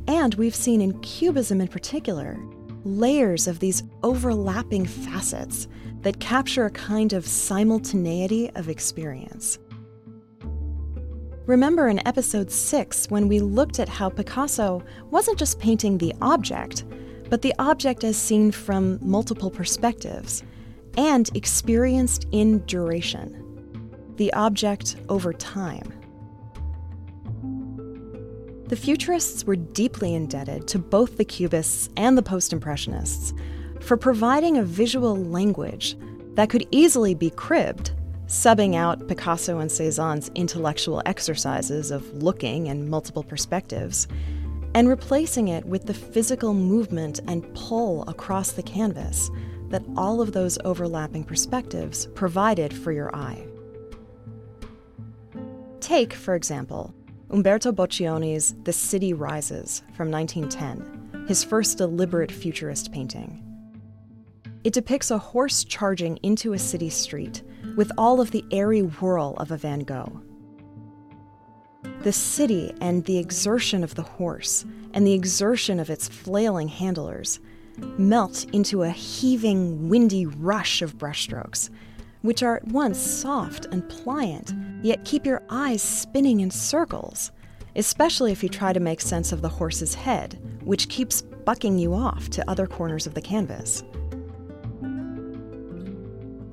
And 0.07 0.35
we've 0.35 0.53
seen 0.53 0.79
in 0.79 0.99
Cubism 0.99 1.59
in 1.59 1.67
particular 1.67 2.39
layers 2.83 3.47
of 3.47 3.61
these 3.61 3.81
overlapping 4.03 4.85
facets 4.85 5.67
that 6.01 6.19
capture 6.19 6.65
a 6.65 6.69
kind 6.69 7.13
of 7.13 7.25
simultaneity 7.25 8.51
of 8.51 8.69
experience. 8.69 9.57
Remember 11.45 11.89
in 11.89 12.05
episode 12.07 12.49
6 12.49 13.09
when 13.09 13.27
we 13.27 13.41
looked 13.41 13.77
at 13.77 13.89
how 13.89 14.09
Picasso 14.09 14.81
wasn't 15.11 15.37
just 15.37 15.59
painting 15.59 15.97
the 15.97 16.13
object, 16.21 16.85
but 17.29 17.41
the 17.41 17.53
object 17.59 18.05
as 18.05 18.15
seen 18.15 18.49
from 18.49 18.97
multiple 19.01 19.51
perspectives 19.51 20.41
and 20.97 21.29
experienced 21.35 22.27
in 22.31 22.59
duration. 22.59 23.37
The 24.15 24.31
object 24.31 24.95
over 25.09 25.33
time. 25.33 25.91
The 28.67 28.77
Futurists 28.77 29.43
were 29.43 29.57
deeply 29.57 30.15
indebted 30.15 30.65
to 30.69 30.79
both 30.79 31.17
the 31.17 31.25
Cubists 31.25 31.89
and 31.97 32.17
the 32.17 32.23
Post 32.23 32.53
Impressionists 32.53 33.33
for 33.81 33.97
providing 33.97 34.57
a 34.57 34.63
visual 34.63 35.17
language 35.17 35.97
that 36.35 36.49
could 36.49 36.65
easily 36.71 37.13
be 37.13 37.31
cribbed 37.31 37.91
subbing 38.33 38.73
out 38.73 39.07
Picasso 39.07 39.59
and 39.59 39.69
Cezanne's 39.69 40.31
intellectual 40.33 41.03
exercises 41.05 41.91
of 41.91 42.23
looking 42.23 42.67
and 42.67 42.89
multiple 42.89 43.23
perspectives, 43.23 44.07
and 44.73 44.89
replacing 44.89 45.49
it 45.49 45.63
with 45.65 45.85
the 45.85 45.93
physical 45.93 46.55
movement 46.55 47.19
and 47.27 47.53
pull 47.53 48.01
across 48.09 48.51
the 48.51 48.63
canvas 48.63 49.29
that 49.69 49.83
all 49.95 50.19
of 50.19 50.31
those 50.31 50.57
overlapping 50.65 51.23
perspectives 51.23 52.07
provided 52.15 52.73
for 52.73 52.91
your 52.91 53.15
eye. 53.15 53.45
Take, 55.79 56.11
for 56.11 56.33
example, 56.33 56.91
Umberto 57.29 57.71
Boccioni's 57.71 58.55
The 58.63 58.73
City 58.73 59.13
Rises 59.13 59.83
from 59.95 60.09
1910, 60.09 61.27
his 61.27 61.43
first 61.43 61.77
deliberate 61.77 62.31
futurist 62.31 62.91
painting. 62.91 63.43
It 64.63 64.73
depicts 64.73 65.11
a 65.11 65.19
horse 65.19 65.63
charging 65.63 66.17
into 66.23 66.53
a 66.53 66.59
city 66.59 66.89
street 66.89 67.43
with 67.75 67.91
all 67.97 68.21
of 68.21 68.31
the 68.31 68.45
airy 68.51 68.81
whirl 68.81 69.35
of 69.37 69.51
a 69.51 69.57
Van 69.57 69.79
Gogh. 69.79 70.21
The 72.01 72.13
city 72.13 72.73
and 72.81 73.05
the 73.05 73.17
exertion 73.17 73.83
of 73.83 73.95
the 73.95 74.03
horse 74.03 74.65
and 74.93 75.07
the 75.07 75.13
exertion 75.13 75.79
of 75.79 75.89
its 75.89 76.07
flailing 76.07 76.67
handlers 76.67 77.39
melt 77.97 78.45
into 78.53 78.83
a 78.83 78.89
heaving, 78.89 79.89
windy 79.89 80.25
rush 80.25 80.81
of 80.81 80.97
brushstrokes, 80.97 81.69
which 82.21 82.43
are 82.43 82.57
at 82.57 82.67
once 82.67 82.97
soft 82.97 83.65
and 83.67 83.87
pliant, 83.89 84.53
yet 84.81 85.05
keep 85.05 85.25
your 85.25 85.43
eyes 85.49 85.81
spinning 85.81 86.39
in 86.39 86.51
circles, 86.51 87.31
especially 87.75 88.31
if 88.31 88.43
you 88.43 88.49
try 88.49 88.71
to 88.71 88.79
make 88.79 89.01
sense 89.01 89.31
of 89.31 89.41
the 89.41 89.49
horse's 89.49 89.95
head, 89.95 90.39
which 90.63 90.89
keeps 90.89 91.21
bucking 91.21 91.77
you 91.77 91.93
off 91.93 92.29
to 92.29 92.49
other 92.49 92.67
corners 92.67 93.07
of 93.07 93.13
the 93.13 93.21
canvas. 93.21 93.83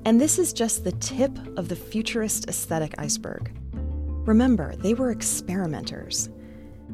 And 0.03 0.19
this 0.19 0.39
is 0.39 0.51
just 0.51 0.83
the 0.83 0.93
tip 0.93 1.31
of 1.57 1.69
the 1.69 1.75
futurist 1.75 2.49
aesthetic 2.49 2.95
iceberg. 2.97 3.51
Remember, 4.25 4.75
they 4.77 4.93
were 4.93 5.11
experimenters. 5.11 6.29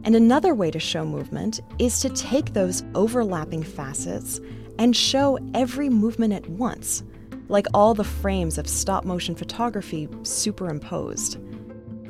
And 0.04 0.16
another 0.16 0.54
way 0.54 0.72
to 0.72 0.80
show 0.80 1.06
movement 1.06 1.62
is 1.80 2.00
to 2.02 2.10
take 2.10 2.54
those 2.54 2.84
overlapping 2.96 3.64
facets 3.64 4.40
and 4.78 4.96
show 4.96 5.40
every 5.54 5.90
movement 5.90 6.34
at 6.34 6.48
once, 6.50 7.04
like 7.48 7.66
all 7.74 7.94
the 7.94 8.04
frames 8.04 8.58
of 8.58 8.68
stop 8.68 9.06
motion 9.06 9.36
photography 9.36 10.08
superimposed. 10.24 11.38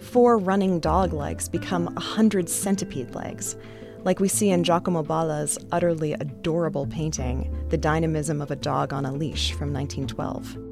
four 0.02 0.38
running 0.38 0.80
dog 0.80 1.14
legs 1.14 1.50
become 1.50 1.88
a 1.96 2.00
hundred 2.00 2.50
centipede 2.50 3.14
legs, 3.16 3.56
like 4.04 4.20
we 4.20 4.28
see 4.28 4.50
in 4.50 4.64
Giacomo 4.64 5.04
Balla's 5.04 5.58
utterly 5.72 6.14
adorable 6.14 6.88
painting, 6.88 7.54
The 7.70 7.78
Dynamism 7.78 8.42
of 8.42 8.52
a 8.52 8.56
Dog 8.56 8.94
on 8.94 9.06
a 9.06 9.12
Leash 9.12 9.52
from 9.52 9.74
1912. 9.74 10.67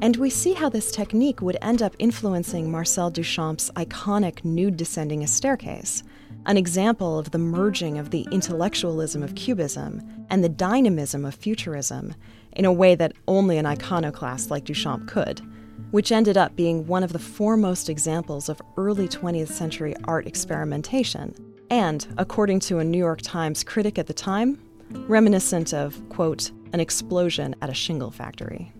And 0.00 0.16
we 0.16 0.30
see 0.30 0.52
how 0.52 0.68
this 0.68 0.92
technique 0.92 1.42
would 1.42 1.56
end 1.60 1.82
up 1.82 1.96
influencing 1.98 2.70
Marcel 2.70 3.10
Duchamp's 3.10 3.68
iconic 3.72 4.44
nude 4.44 4.76
descending 4.76 5.24
a 5.24 5.26
staircase, 5.26 6.04
an 6.46 6.56
example 6.56 7.18
of 7.18 7.32
the 7.32 7.38
merging 7.38 7.98
of 7.98 8.10
the 8.10 8.26
intellectualism 8.30 9.24
of 9.24 9.34
Cubism 9.34 10.26
and 10.30 10.44
the 10.44 10.48
dynamism 10.48 11.24
of 11.24 11.34
Futurism 11.34 12.14
in 12.52 12.64
a 12.64 12.72
way 12.72 12.94
that 12.94 13.12
only 13.26 13.58
an 13.58 13.66
iconoclast 13.66 14.52
like 14.52 14.64
Duchamp 14.64 15.08
could, 15.08 15.42
which 15.90 16.12
ended 16.12 16.36
up 16.36 16.54
being 16.54 16.86
one 16.86 17.02
of 17.02 17.12
the 17.12 17.18
foremost 17.18 17.88
examples 17.88 18.48
of 18.48 18.62
early 18.76 19.08
20th 19.08 19.48
century 19.48 19.96
art 20.04 20.28
experimentation, 20.28 21.34
and, 21.70 22.06
according 22.18 22.60
to 22.60 22.78
a 22.78 22.84
New 22.84 22.98
York 22.98 23.20
Times 23.22 23.64
critic 23.64 23.98
at 23.98 24.06
the 24.06 24.14
time, 24.14 24.60
reminiscent 24.90 25.74
of, 25.74 26.08
quote, 26.08 26.52
an 26.72 26.78
explosion 26.78 27.56
at 27.60 27.68
a 27.68 27.74
shingle 27.74 28.12
factory. 28.12 28.72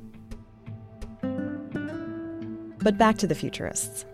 But 2.80 2.97
back 2.97 3.18
to 3.18 3.26
the 3.26 3.35
Futurists. 3.35 4.04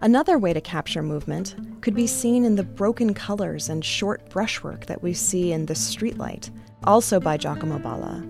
Another 0.00 0.38
way 0.38 0.52
to 0.52 0.60
capture 0.60 1.02
movement 1.02 1.54
could 1.80 1.94
be 1.94 2.06
seen 2.06 2.44
in 2.44 2.56
the 2.56 2.62
broken 2.62 3.12
colors 3.14 3.68
and 3.68 3.84
short 3.84 4.28
brushwork 4.30 4.86
that 4.86 5.02
we 5.02 5.12
see 5.12 5.52
in 5.52 5.66
The 5.66 5.74
Streetlight, 5.74 6.50
also 6.84 7.20
by 7.20 7.36
Giacomo 7.36 7.78
Balla, 7.78 8.20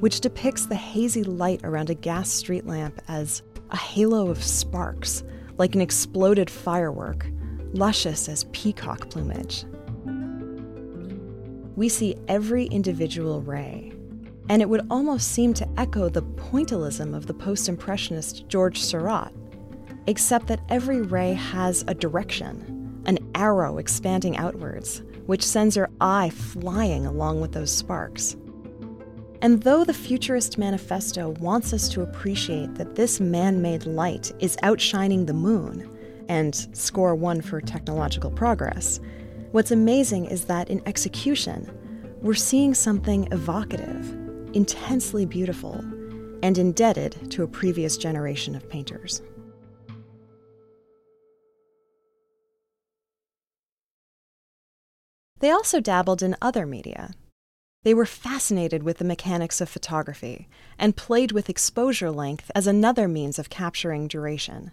which 0.00 0.20
depicts 0.20 0.66
the 0.66 0.74
hazy 0.74 1.24
light 1.24 1.60
around 1.64 1.90
a 1.90 1.94
gas 1.94 2.30
street 2.30 2.66
lamp 2.66 3.00
as 3.08 3.42
a 3.70 3.76
halo 3.76 4.30
of 4.30 4.42
sparks, 4.42 5.24
like 5.56 5.74
an 5.74 5.80
exploded 5.80 6.48
firework, 6.48 7.26
luscious 7.72 8.28
as 8.28 8.44
peacock 8.52 9.10
plumage. 9.10 9.64
We 11.76 11.88
see 11.88 12.16
every 12.28 12.66
individual 12.66 13.42
ray, 13.42 13.87
and 14.48 14.62
it 14.62 14.68
would 14.68 14.86
almost 14.90 15.32
seem 15.32 15.52
to 15.54 15.68
echo 15.76 16.08
the 16.08 16.22
pointillism 16.22 17.14
of 17.14 17.26
the 17.26 17.34
post 17.34 17.68
impressionist 17.68 18.48
George 18.48 18.80
Seurat, 18.80 19.32
except 20.06 20.46
that 20.46 20.60
every 20.68 21.02
ray 21.02 21.34
has 21.34 21.84
a 21.86 21.94
direction, 21.94 23.02
an 23.06 23.18
arrow 23.34 23.78
expanding 23.78 24.36
outwards, 24.36 25.02
which 25.26 25.44
sends 25.44 25.76
your 25.76 25.90
eye 26.00 26.30
flying 26.30 27.04
along 27.04 27.40
with 27.40 27.52
those 27.52 27.70
sparks. 27.70 28.36
And 29.42 29.62
though 29.62 29.84
the 29.84 29.94
Futurist 29.94 30.58
Manifesto 30.58 31.30
wants 31.40 31.72
us 31.72 31.88
to 31.90 32.02
appreciate 32.02 32.74
that 32.74 32.96
this 32.96 33.20
man 33.20 33.62
made 33.62 33.86
light 33.86 34.32
is 34.40 34.56
outshining 34.62 35.26
the 35.26 35.34
moon, 35.34 35.88
and 36.28 36.68
score 36.76 37.14
one 37.14 37.40
for 37.40 37.60
technological 37.60 38.30
progress, 38.30 39.00
what's 39.52 39.70
amazing 39.70 40.26
is 40.26 40.44
that 40.46 40.68
in 40.68 40.82
execution, 40.86 41.70
we're 42.20 42.34
seeing 42.34 42.74
something 42.74 43.28
evocative 43.32 44.27
intensely 44.54 45.26
beautiful, 45.26 45.84
and 46.42 46.56
indebted 46.56 47.30
to 47.30 47.42
a 47.42 47.48
previous 47.48 47.96
generation 47.96 48.54
of 48.54 48.68
painters. 48.68 49.22
They 55.40 55.50
also 55.50 55.80
dabbled 55.80 56.22
in 56.22 56.36
other 56.42 56.66
media. 56.66 57.12
They 57.84 57.94
were 57.94 58.06
fascinated 58.06 58.82
with 58.82 58.98
the 58.98 59.04
mechanics 59.04 59.60
of 59.60 59.68
photography 59.68 60.48
and 60.78 60.96
played 60.96 61.32
with 61.32 61.48
exposure 61.48 62.10
length 62.10 62.50
as 62.54 62.66
another 62.66 63.06
means 63.06 63.38
of 63.38 63.50
capturing 63.50 64.08
duration. 64.08 64.72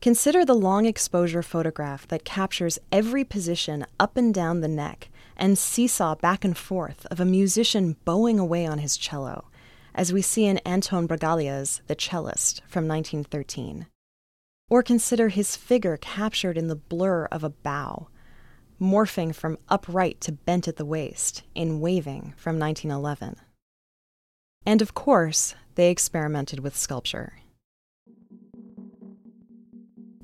Consider 0.00 0.44
the 0.44 0.54
long 0.54 0.86
exposure 0.86 1.42
photograph 1.42 2.06
that 2.08 2.24
captures 2.24 2.78
every 2.90 3.24
position 3.24 3.86
up 3.98 4.16
and 4.16 4.34
down 4.34 4.60
the 4.60 4.68
neck 4.68 5.08
and 5.36 5.58
seesaw 5.58 6.14
back 6.14 6.44
and 6.44 6.56
forth 6.56 7.06
of 7.10 7.20
a 7.20 7.24
musician 7.24 7.96
bowing 8.04 8.38
away 8.38 8.66
on 8.66 8.78
his 8.78 8.96
cello, 8.96 9.48
as 9.94 10.12
we 10.12 10.22
see 10.22 10.46
in 10.46 10.58
Anton 10.58 11.06
Bragaglia's 11.06 11.82
The 11.86 11.94
Cellist 11.94 12.62
from 12.66 12.88
1913. 12.88 13.86
Or 14.68 14.82
consider 14.82 15.28
his 15.28 15.56
figure 15.56 15.96
captured 15.96 16.58
in 16.58 16.68
the 16.68 16.76
blur 16.76 17.26
of 17.26 17.44
a 17.44 17.50
bow, 17.50 18.08
morphing 18.80 19.34
from 19.34 19.58
upright 19.68 20.20
to 20.22 20.32
bent 20.32 20.68
at 20.68 20.76
the 20.76 20.84
waist 20.84 21.42
in 21.54 21.80
Waving 21.80 22.34
from 22.36 22.58
1911. 22.58 23.36
And 24.64 24.82
of 24.82 24.94
course, 24.94 25.54
they 25.76 25.90
experimented 25.90 26.60
with 26.60 26.76
sculpture. 26.76 27.34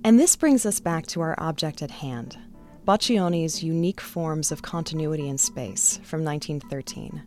And 0.05 0.19
this 0.19 0.35
brings 0.35 0.67
us 0.67 0.81
back 0.81 1.07
to 1.07 1.21
our 1.21 1.37
object 1.39 1.81
at 1.81 1.93
hand 1.93 2.37
Boccioni's 2.85 3.63
Unique 3.63 4.01
Forms 4.01 4.51
of 4.51 4.63
Continuity 4.63 5.29
in 5.29 5.39
Space 5.39 6.01
from 6.03 6.25
1913. 6.25 7.23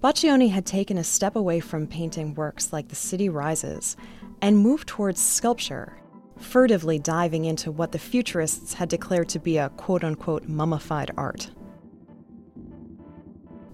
Boccioni 0.00 0.48
had 0.48 0.64
taken 0.64 0.96
a 0.96 1.02
step 1.02 1.34
away 1.34 1.58
from 1.58 1.88
painting 1.88 2.32
works 2.34 2.72
like 2.72 2.86
The 2.86 2.94
City 2.94 3.28
Rises 3.28 3.96
and 4.40 4.56
moved 4.56 4.86
towards 4.86 5.20
sculpture, 5.20 5.96
furtively 6.38 7.00
diving 7.00 7.46
into 7.46 7.72
what 7.72 7.90
the 7.90 7.98
Futurists 7.98 8.74
had 8.74 8.88
declared 8.88 9.28
to 9.30 9.40
be 9.40 9.58
a 9.58 9.70
quote 9.70 10.04
unquote 10.04 10.46
mummified 10.46 11.10
art. 11.16 11.50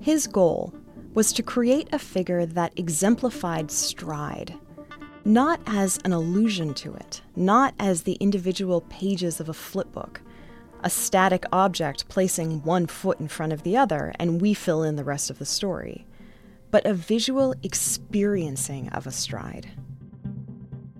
His 0.00 0.26
goal 0.26 0.72
was 1.12 1.30
to 1.34 1.42
create 1.42 1.90
a 1.92 1.98
figure 1.98 2.46
that 2.46 2.72
exemplified 2.78 3.70
stride, 3.70 4.54
not 5.26 5.60
as 5.66 5.98
an 6.06 6.14
allusion 6.14 6.72
to 6.72 6.94
it, 6.94 7.20
not 7.36 7.74
as 7.78 8.04
the 8.04 8.14
individual 8.14 8.80
pages 8.88 9.40
of 9.40 9.50
a 9.50 9.52
flipbook, 9.52 10.20
a 10.82 10.90
static 10.90 11.44
object 11.52 12.08
placing 12.08 12.62
one 12.62 12.86
foot 12.86 13.20
in 13.20 13.28
front 13.28 13.52
of 13.52 13.62
the 13.62 13.76
other, 13.76 14.14
and 14.18 14.40
we 14.40 14.54
fill 14.54 14.82
in 14.82 14.96
the 14.96 15.04
rest 15.04 15.30
of 15.30 15.38
the 15.38 15.44
story, 15.44 16.06
but 16.70 16.86
a 16.86 16.94
visual 16.94 17.54
experiencing 17.62 18.88
of 18.90 19.06
a 19.06 19.12
stride. 19.12 19.70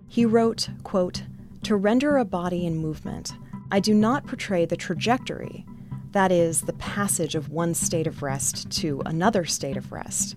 He 0.09 0.25
wrote, 0.25 0.69
quote, 0.83 1.23
To 1.65 1.77
render 1.77 2.17
a 2.17 2.25
body 2.25 2.67
in 2.67 2.77
movement, 2.77 3.35
I 3.71 3.81
do 3.81 3.95
not 3.95 4.27
portray 4.27 4.65
the 4.65 4.77
trajectory, 4.77 5.67
that 6.13 6.33
is, 6.33 6.63
the 6.63 6.73
passage 6.75 7.35
of 7.35 7.51
one 7.51 7.75
state 7.75 8.07
of 8.07 8.23
rest 8.23 8.71
to 8.81 9.03
another 9.05 9.45
state 9.45 9.77
of 9.77 9.93
rest, 9.93 10.37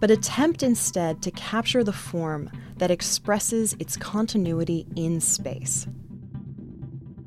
but 0.00 0.10
attempt 0.10 0.62
instead 0.62 1.22
to 1.22 1.30
capture 1.30 1.82
the 1.82 1.92
form 1.92 2.50
that 2.76 2.90
expresses 2.90 3.74
its 3.78 3.96
continuity 3.96 4.86
in 4.94 5.20
space. 5.20 5.86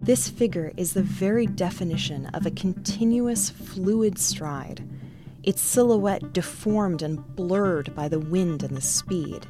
This 0.03 0.27
figure 0.27 0.71
is 0.77 0.93
the 0.93 1.03
very 1.03 1.45
definition 1.45 2.25
of 2.33 2.47
a 2.47 2.51
continuous 2.51 3.51
fluid 3.51 4.17
stride, 4.17 4.83
its 5.43 5.61
silhouette 5.61 6.33
deformed 6.33 7.03
and 7.03 7.23
blurred 7.35 7.93
by 7.93 8.07
the 8.07 8.19
wind 8.19 8.63
and 8.63 8.75
the 8.75 8.81
speed. 8.81 9.45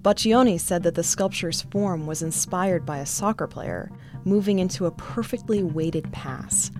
Boccioni 0.00 0.58
said 0.58 0.82
that 0.84 0.94
the 0.94 1.02
sculpture's 1.02 1.60
form 1.60 2.06
was 2.06 2.22
inspired 2.22 2.86
by 2.86 2.96
a 2.96 3.04
soccer 3.04 3.46
player 3.46 3.92
moving 4.24 4.58
into 4.58 4.86
a 4.86 4.90
perfectly 4.92 5.62
weighted 5.62 6.10
pass, 6.12 6.70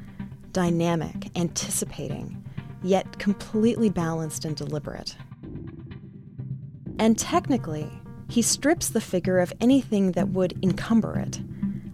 dynamic, 0.52 1.28
anticipating, 1.36 2.42
yet 2.82 3.18
completely 3.18 3.90
balanced 3.90 4.46
and 4.46 4.56
deliberate. 4.56 5.14
And 6.98 7.18
technically, 7.18 7.90
he 8.30 8.40
strips 8.40 8.88
the 8.88 9.00
figure 9.02 9.40
of 9.40 9.52
anything 9.60 10.12
that 10.12 10.30
would 10.30 10.58
encumber 10.62 11.18
it 11.18 11.38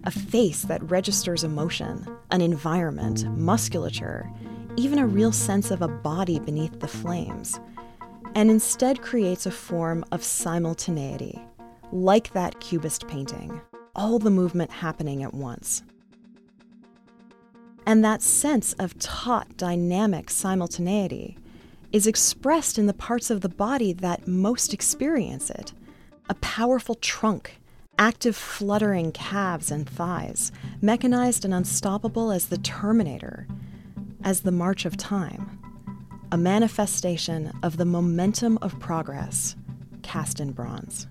a 0.04 0.10
face 0.10 0.62
that 0.62 0.82
registers 0.90 1.44
emotion, 1.44 2.06
an 2.30 2.40
environment, 2.40 3.24
musculature, 3.36 4.30
even 4.76 4.98
a 4.98 5.06
real 5.06 5.32
sense 5.32 5.70
of 5.70 5.82
a 5.82 5.88
body 5.88 6.38
beneath 6.38 6.80
the 6.80 6.88
flames, 6.88 7.60
and 8.34 8.50
instead 8.50 9.02
creates 9.02 9.46
a 9.46 9.50
form 9.50 10.04
of 10.12 10.24
simultaneity, 10.24 11.40
like 11.92 12.32
that 12.32 12.58
Cubist 12.60 13.06
painting, 13.06 13.60
all 13.94 14.18
the 14.18 14.30
movement 14.30 14.70
happening 14.70 15.22
at 15.22 15.34
once. 15.34 15.82
And 17.86 18.04
that 18.04 18.22
sense 18.22 18.72
of 18.74 18.98
taut, 18.98 19.56
dynamic 19.56 20.30
simultaneity 20.30 21.36
is 21.92 22.06
expressed 22.06 22.78
in 22.78 22.86
the 22.86 22.94
parts 22.94 23.30
of 23.30 23.42
the 23.42 23.48
body 23.48 23.92
that 23.92 24.26
most 24.26 24.72
experience 24.72 25.50
it 25.50 25.72
a 26.28 26.34
powerful 26.36 26.94
trunk 26.94 27.58
active 28.02 28.34
fluttering 28.34 29.12
calves 29.12 29.70
and 29.70 29.88
thighs, 29.88 30.50
mechanized 30.80 31.44
and 31.44 31.54
unstoppable 31.54 32.32
as 32.32 32.46
the 32.46 32.58
Terminator, 32.58 33.46
as 34.24 34.40
the 34.40 34.50
march 34.50 34.84
of 34.84 34.96
time, 34.96 35.56
a 36.32 36.36
manifestation 36.36 37.52
of 37.62 37.76
the 37.76 37.84
momentum 37.84 38.58
of 38.60 38.76
progress 38.80 39.54
cast 40.02 40.40
in 40.40 40.50
bronze. 40.50 41.06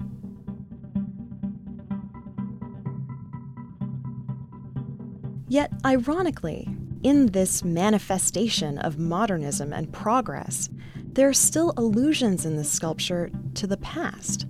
Yet, 5.47 5.71
ironically, 5.85 6.67
in 7.03 7.27
this 7.27 7.63
manifestation 7.63 8.77
of 8.79 8.99
modernism 8.99 9.71
and 9.71 9.93
progress, 9.93 10.69
there 11.13 11.29
are 11.29 11.33
still 11.33 11.73
allusions 11.77 12.45
in 12.45 12.57
this 12.57 12.69
sculpture 12.69 13.31
to 13.53 13.65
the 13.65 13.77
past 13.77 14.45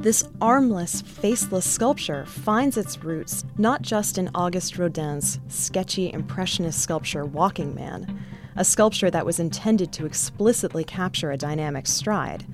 This 0.00 0.22
armless, 0.40 1.00
faceless 1.00 1.68
sculpture 1.68 2.24
finds 2.24 2.76
its 2.76 3.02
roots 3.02 3.44
not 3.56 3.82
just 3.82 4.16
in 4.16 4.30
Auguste 4.32 4.78
Rodin's 4.78 5.40
sketchy 5.48 6.12
Impressionist 6.12 6.78
sculpture 6.80 7.24
Walking 7.24 7.74
Man, 7.74 8.22
a 8.54 8.64
sculpture 8.64 9.10
that 9.10 9.26
was 9.26 9.40
intended 9.40 9.90
to 9.94 10.06
explicitly 10.06 10.84
capture 10.84 11.32
a 11.32 11.36
dynamic 11.36 11.88
stride, 11.88 12.46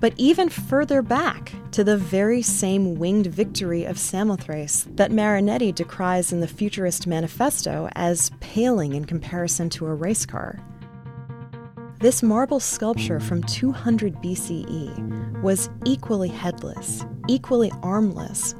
but 0.00 0.12
even 0.18 0.50
further 0.50 1.00
back 1.00 1.50
to 1.70 1.82
the 1.82 1.96
very 1.96 2.42
same 2.42 2.96
winged 2.96 3.28
victory 3.28 3.84
of 3.84 3.98
Samothrace 3.98 4.86
that 4.96 5.10
Marinetti 5.10 5.74
decries 5.74 6.30
in 6.30 6.40
the 6.40 6.46
Futurist 6.46 7.06
Manifesto 7.06 7.88
as 7.94 8.30
paling 8.40 8.92
in 8.92 9.06
comparison 9.06 9.70
to 9.70 9.86
a 9.86 9.94
race 9.94 10.26
car. 10.26 10.60
This 12.00 12.22
marble 12.22 12.60
sculpture 12.60 13.18
from 13.18 13.42
200 13.44 14.16
BCE 14.16 15.25
was 15.46 15.70
equally 15.84 16.28
headless, 16.28 17.06
equally 17.28 17.70
armless, 17.80 18.56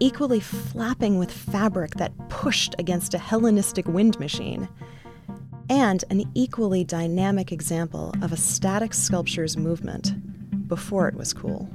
equally 0.00 0.38
flapping 0.38 1.18
with 1.18 1.32
fabric 1.32 1.94
that 1.94 2.12
pushed 2.28 2.74
against 2.78 3.14
a 3.14 3.18
Hellenistic 3.18 3.88
wind 3.88 4.20
machine, 4.20 4.68
and 5.70 6.04
an 6.10 6.30
equally 6.34 6.84
dynamic 6.84 7.52
example 7.52 8.12
of 8.20 8.34
a 8.34 8.36
static 8.36 8.92
sculpture's 8.92 9.56
movement 9.56 10.12
before 10.68 11.08
it 11.08 11.14
was 11.14 11.32
cool. 11.32 11.70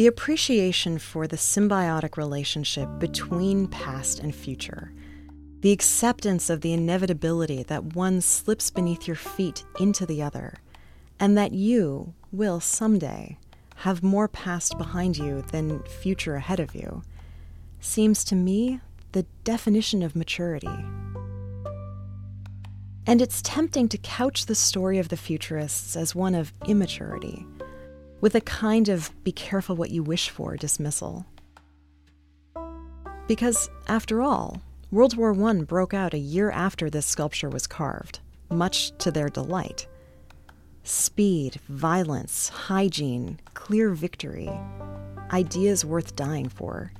The 0.00 0.06
appreciation 0.06 0.98
for 0.98 1.26
the 1.26 1.36
symbiotic 1.36 2.16
relationship 2.16 2.88
between 2.98 3.68
past 3.68 4.18
and 4.20 4.34
future, 4.34 4.94
the 5.60 5.72
acceptance 5.72 6.48
of 6.48 6.62
the 6.62 6.72
inevitability 6.72 7.64
that 7.64 7.94
one 7.94 8.22
slips 8.22 8.70
beneath 8.70 9.06
your 9.06 9.14
feet 9.14 9.62
into 9.78 10.06
the 10.06 10.22
other, 10.22 10.54
and 11.20 11.36
that 11.36 11.52
you 11.52 12.14
will 12.32 12.60
someday 12.60 13.36
have 13.76 14.02
more 14.02 14.26
past 14.26 14.78
behind 14.78 15.18
you 15.18 15.42
than 15.52 15.82
future 15.82 16.36
ahead 16.36 16.60
of 16.60 16.74
you, 16.74 17.02
seems 17.78 18.24
to 18.24 18.34
me 18.34 18.80
the 19.12 19.26
definition 19.44 20.02
of 20.02 20.16
maturity. 20.16 20.82
And 23.06 23.20
it's 23.20 23.42
tempting 23.42 23.90
to 23.90 23.98
couch 23.98 24.46
the 24.46 24.54
story 24.54 24.98
of 24.98 25.10
the 25.10 25.18
futurists 25.18 25.94
as 25.94 26.14
one 26.14 26.34
of 26.34 26.54
immaturity 26.66 27.44
with 28.20 28.34
a 28.34 28.40
kind 28.40 28.88
of 28.88 29.10
be 29.24 29.32
careful 29.32 29.76
what 29.76 29.90
you 29.90 30.02
wish 30.02 30.30
for 30.30 30.56
dismissal. 30.56 31.26
Because, 33.26 33.70
after 33.86 34.22
all, 34.22 34.60
World 34.90 35.16
War 35.16 35.32
I 35.48 35.62
broke 35.62 35.94
out 35.94 36.14
a 36.14 36.18
year 36.18 36.50
after 36.50 36.90
this 36.90 37.06
sculpture 37.06 37.48
was 37.48 37.66
carved, 37.66 38.20
much 38.50 38.96
to 38.98 39.10
their 39.10 39.28
delight. 39.28 39.86
Speed, 40.82 41.60
violence, 41.68 42.48
hygiene, 42.48 43.38
clear 43.54 43.90
victory, 43.90 44.50
ideas 45.30 45.84
worth 45.84 46.16
dying 46.16 46.48
for. 46.48 46.92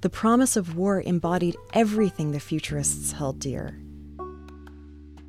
The 0.00 0.10
promise 0.10 0.56
of 0.56 0.76
war 0.76 1.00
embodied 1.00 1.56
everything 1.72 2.30
the 2.30 2.38
futurists 2.38 3.12
held 3.12 3.40
dear 3.40 3.80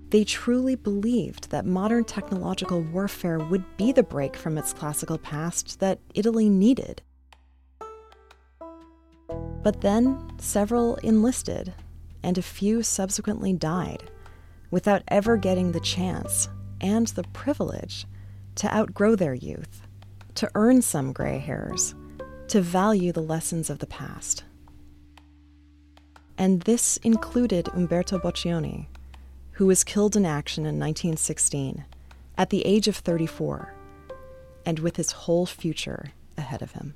they 0.10 0.24
truly 0.24 0.76
believed 0.76 1.52
that 1.52 1.66
modern 1.66 2.04
technological 2.04 2.82
warfare 2.82 3.40
would 3.40 3.64
be 3.78 3.92
the 3.92 4.04
break 4.04 4.36
from 4.36 4.58
its 4.58 4.74
classical 4.74 5.18
past 5.18 5.80
that 5.80 6.00
Italy 6.16 6.50
needed. 6.50 7.02
But 9.62 9.82
then 9.82 10.32
several 10.40 10.96
enlisted, 10.98 11.74
and 12.24 12.38
a 12.38 12.42
few 12.42 12.82
subsequently 12.82 13.54
died, 13.54 14.10
without 14.72 15.04
ever 15.10 15.38
getting 15.38 15.72
the 15.72 15.80
chance 15.80 16.50
and 16.82 17.08
the 17.08 17.24
privilege 17.34 18.06
to 18.56 18.74
outgrow 18.74 19.16
their 19.16 19.34
youth, 19.34 19.82
to 20.36 20.50
earn 20.56 20.82
some 20.82 21.14
gray 21.14 21.38
hairs, 21.38 21.94
to 22.48 22.62
value 22.62 23.12
the 23.12 23.22
lessons 23.22 23.70
of 23.70 23.80
the 23.80 23.88
past. 23.88 24.44
And 26.38 26.62
this 26.62 26.98
included 26.98 27.68
Umberto 27.74 28.18
Boccioni 28.18 28.88
who 29.60 29.66
was 29.66 29.84
killed 29.84 30.16
in 30.16 30.26
action 30.26 30.62
in 30.62 30.80
1916 30.80 31.84
at 32.38 32.50
the 32.50 32.66
age 32.66 32.88
of 32.88 32.96
34 32.96 33.74
and 34.66 34.80
with 34.80 34.96
his 34.96 35.12
whole 35.12 35.46
future 35.46 36.14
ahead 36.38 36.62
of 36.62 36.72
him. 36.72 36.96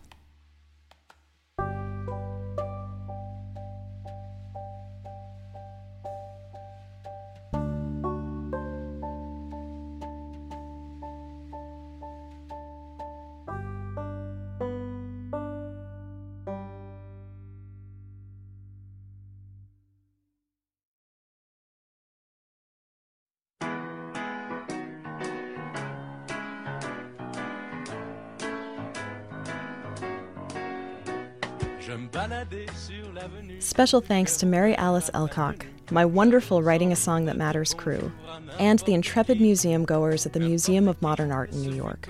Special 33.60 34.01
thanks 34.01 34.38
to 34.38 34.45
Mary 34.45 34.75
Alice 34.75 35.10
Elcock, 35.13 35.65
my 35.91 36.06
wonderful 36.06 36.63
Writing 36.63 36.91
a 36.91 36.95
Song 36.95 37.25
That 37.25 37.38
Matters 37.38 37.73
crew, 37.73 38.12
and 38.60 38.79
the 38.79 38.93
intrepid 38.93 39.39
museum 39.39 39.86
goers 39.86 40.25
at 40.25 40.34
the 40.34 40.39
Museum 40.39 40.88
of 40.88 41.01
Modern 41.01 41.32
Art 41.32 41.51
in 41.51 41.62
New 41.62 41.75
York. 41.75 42.10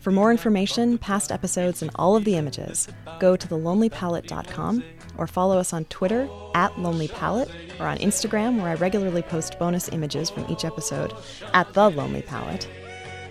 For 0.00 0.10
more 0.10 0.32
information, 0.32 0.98
past 0.98 1.30
episodes, 1.30 1.80
and 1.80 1.90
all 1.94 2.16
of 2.16 2.24
the 2.24 2.34
images, 2.34 2.88
go 3.20 3.36
to 3.36 3.46
thelonelypalette.com 3.46 4.82
or 5.16 5.26
follow 5.28 5.58
us 5.58 5.72
on 5.72 5.84
Twitter 5.84 6.28
at 6.54 6.72
lonelypalette 6.72 7.50
or 7.78 7.86
on 7.86 7.98
Instagram, 7.98 8.60
where 8.60 8.70
I 8.70 8.74
regularly 8.74 9.22
post 9.22 9.58
bonus 9.60 9.88
images 9.90 10.28
from 10.28 10.50
each 10.50 10.64
episode 10.64 11.14
at 11.54 11.72
The 11.72 11.88
Lonely 11.88 12.22
Palette, 12.22 12.68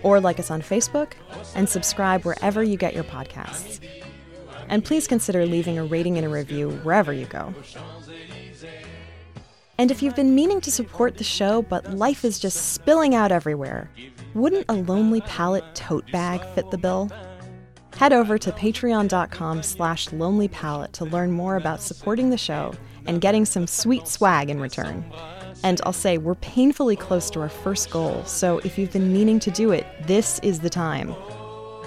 or 0.02 0.18
like 0.18 0.40
us 0.40 0.50
on 0.50 0.62
Facebook 0.62 1.12
and 1.54 1.68
subscribe 1.68 2.24
wherever 2.24 2.62
you 2.62 2.78
get 2.78 2.94
your 2.94 3.04
podcasts 3.04 3.80
and 4.72 4.82
please 4.82 5.06
consider 5.06 5.44
leaving 5.44 5.78
a 5.78 5.84
rating 5.84 6.16
and 6.16 6.26
a 6.26 6.30
review 6.30 6.70
wherever 6.82 7.12
you 7.12 7.26
go. 7.26 7.54
And 9.76 9.90
if 9.90 10.02
you've 10.02 10.16
been 10.16 10.34
meaning 10.34 10.62
to 10.62 10.70
support 10.70 11.18
the 11.18 11.24
show, 11.24 11.60
but 11.60 11.92
life 11.92 12.24
is 12.24 12.38
just 12.38 12.72
spilling 12.72 13.14
out 13.14 13.30
everywhere, 13.30 13.90
wouldn't 14.32 14.64
a 14.70 14.72
Lonely 14.72 15.20
Palette 15.22 15.74
tote 15.74 16.10
bag 16.10 16.42
fit 16.54 16.70
the 16.70 16.78
bill? 16.78 17.10
Head 17.96 18.14
over 18.14 18.38
to 18.38 18.50
patreon.com 18.50 19.62
slash 19.62 20.08
lonelypalette 20.08 20.92
to 20.92 21.04
learn 21.04 21.32
more 21.32 21.56
about 21.56 21.82
supporting 21.82 22.30
the 22.30 22.38
show 22.38 22.72
and 23.06 23.20
getting 23.20 23.44
some 23.44 23.66
sweet 23.66 24.08
swag 24.08 24.48
in 24.48 24.58
return. 24.58 25.04
And 25.62 25.82
I'll 25.84 25.92
say, 25.92 26.16
we're 26.16 26.36
painfully 26.36 26.96
close 26.96 27.28
to 27.30 27.40
our 27.40 27.50
first 27.50 27.90
goal, 27.90 28.24
so 28.24 28.58
if 28.60 28.78
you've 28.78 28.92
been 28.92 29.12
meaning 29.12 29.38
to 29.40 29.50
do 29.50 29.70
it, 29.72 29.86
this 30.06 30.38
is 30.38 30.60
the 30.60 30.70
time. 30.70 31.14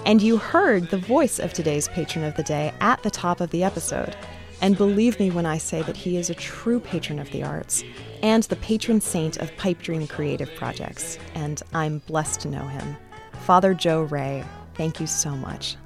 And 0.06 0.22
you 0.22 0.36
heard 0.36 0.88
the 0.88 0.98
voice 0.98 1.40
of 1.40 1.52
today's 1.52 1.88
patron 1.88 2.24
of 2.24 2.36
the 2.36 2.44
day 2.44 2.72
at 2.80 3.02
the 3.02 3.10
top 3.10 3.40
of 3.40 3.50
the 3.50 3.64
episode. 3.64 4.14
And 4.60 4.78
believe 4.78 5.18
me 5.18 5.32
when 5.32 5.46
I 5.46 5.58
say 5.58 5.82
that 5.82 5.96
he 5.96 6.16
is 6.16 6.30
a 6.30 6.34
true 6.34 6.78
patron 6.78 7.18
of 7.18 7.28
the 7.32 7.42
arts 7.42 7.82
and 8.22 8.44
the 8.44 8.54
patron 8.54 9.00
saint 9.00 9.38
of 9.38 9.54
Pipe 9.56 9.82
Dream 9.82 10.06
Creative 10.06 10.48
Projects, 10.54 11.18
and 11.34 11.60
I'm 11.74 11.98
blessed 12.06 12.38
to 12.42 12.48
know 12.48 12.62
him. 12.62 12.96
Father 13.40 13.74
Joe 13.74 14.02
Ray, 14.02 14.44
thank 14.74 15.00
you 15.00 15.08
so 15.08 15.30
much. 15.30 15.76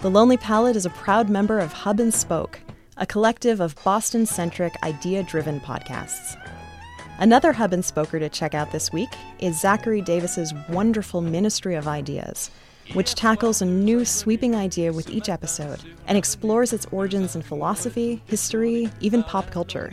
The 0.00 0.10
Lonely 0.10 0.36
Palette 0.36 0.76
is 0.76 0.86
a 0.86 0.90
proud 0.90 1.28
member 1.28 1.58
of 1.58 1.72
Hub 1.72 1.98
and 1.98 2.14
Spoke, 2.14 2.60
a 2.98 3.04
collective 3.04 3.58
of 3.58 3.74
Boston 3.82 4.26
centric, 4.26 4.74
idea 4.84 5.24
driven 5.24 5.58
podcasts. 5.58 6.40
Another 7.18 7.52
Hub 7.52 7.72
and 7.72 7.84
Spoker 7.84 8.20
to 8.20 8.28
check 8.28 8.54
out 8.54 8.70
this 8.70 8.92
week 8.92 9.10
is 9.40 9.60
Zachary 9.60 10.02
Davis's 10.02 10.54
wonderful 10.68 11.20
Ministry 11.20 11.74
of 11.74 11.88
Ideas 11.88 12.52
which 12.94 13.14
tackles 13.14 13.62
a 13.62 13.66
new 13.66 14.04
sweeping 14.04 14.54
idea 14.54 14.92
with 14.92 15.08
each 15.10 15.28
episode 15.28 15.80
and 16.06 16.18
explores 16.18 16.72
its 16.72 16.86
origins 16.90 17.36
in 17.36 17.42
philosophy, 17.42 18.22
history, 18.26 18.90
even 19.00 19.22
pop 19.22 19.50
culture. 19.50 19.92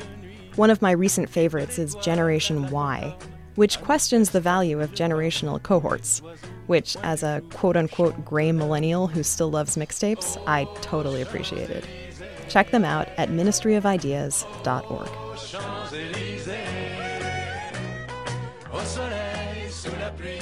One 0.55 0.69
of 0.69 0.81
my 0.81 0.91
recent 0.91 1.29
favorites 1.29 1.77
is 1.77 1.95
Generation 1.95 2.69
Y, 2.71 3.15
which 3.55 3.79
questions 3.81 4.31
the 4.31 4.41
value 4.41 4.81
of 4.81 4.91
generational 4.91 5.61
cohorts, 5.61 6.21
which, 6.65 6.97
as 7.03 7.23
a 7.23 7.41
quote 7.53 7.77
unquote 7.77 8.25
gray 8.25 8.51
millennial 8.51 9.07
who 9.07 9.23
still 9.23 9.49
loves 9.49 9.75
mixtapes, 9.75 10.41
I 10.47 10.65
totally 10.81 11.21
appreciated. 11.21 11.87
Check 12.49 12.71
them 12.71 12.85
out 12.85 13.09
at 13.17 13.29
ministryofideas.org. 13.29 15.09
sous 19.87 19.95
la 19.99 20.09
pluie, 20.09 20.39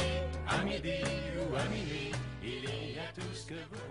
à 0.48 0.63
midi 0.63 1.04
ou 1.38 1.56
à 1.56 1.63
minuit, 1.70 2.14
il 3.56 3.85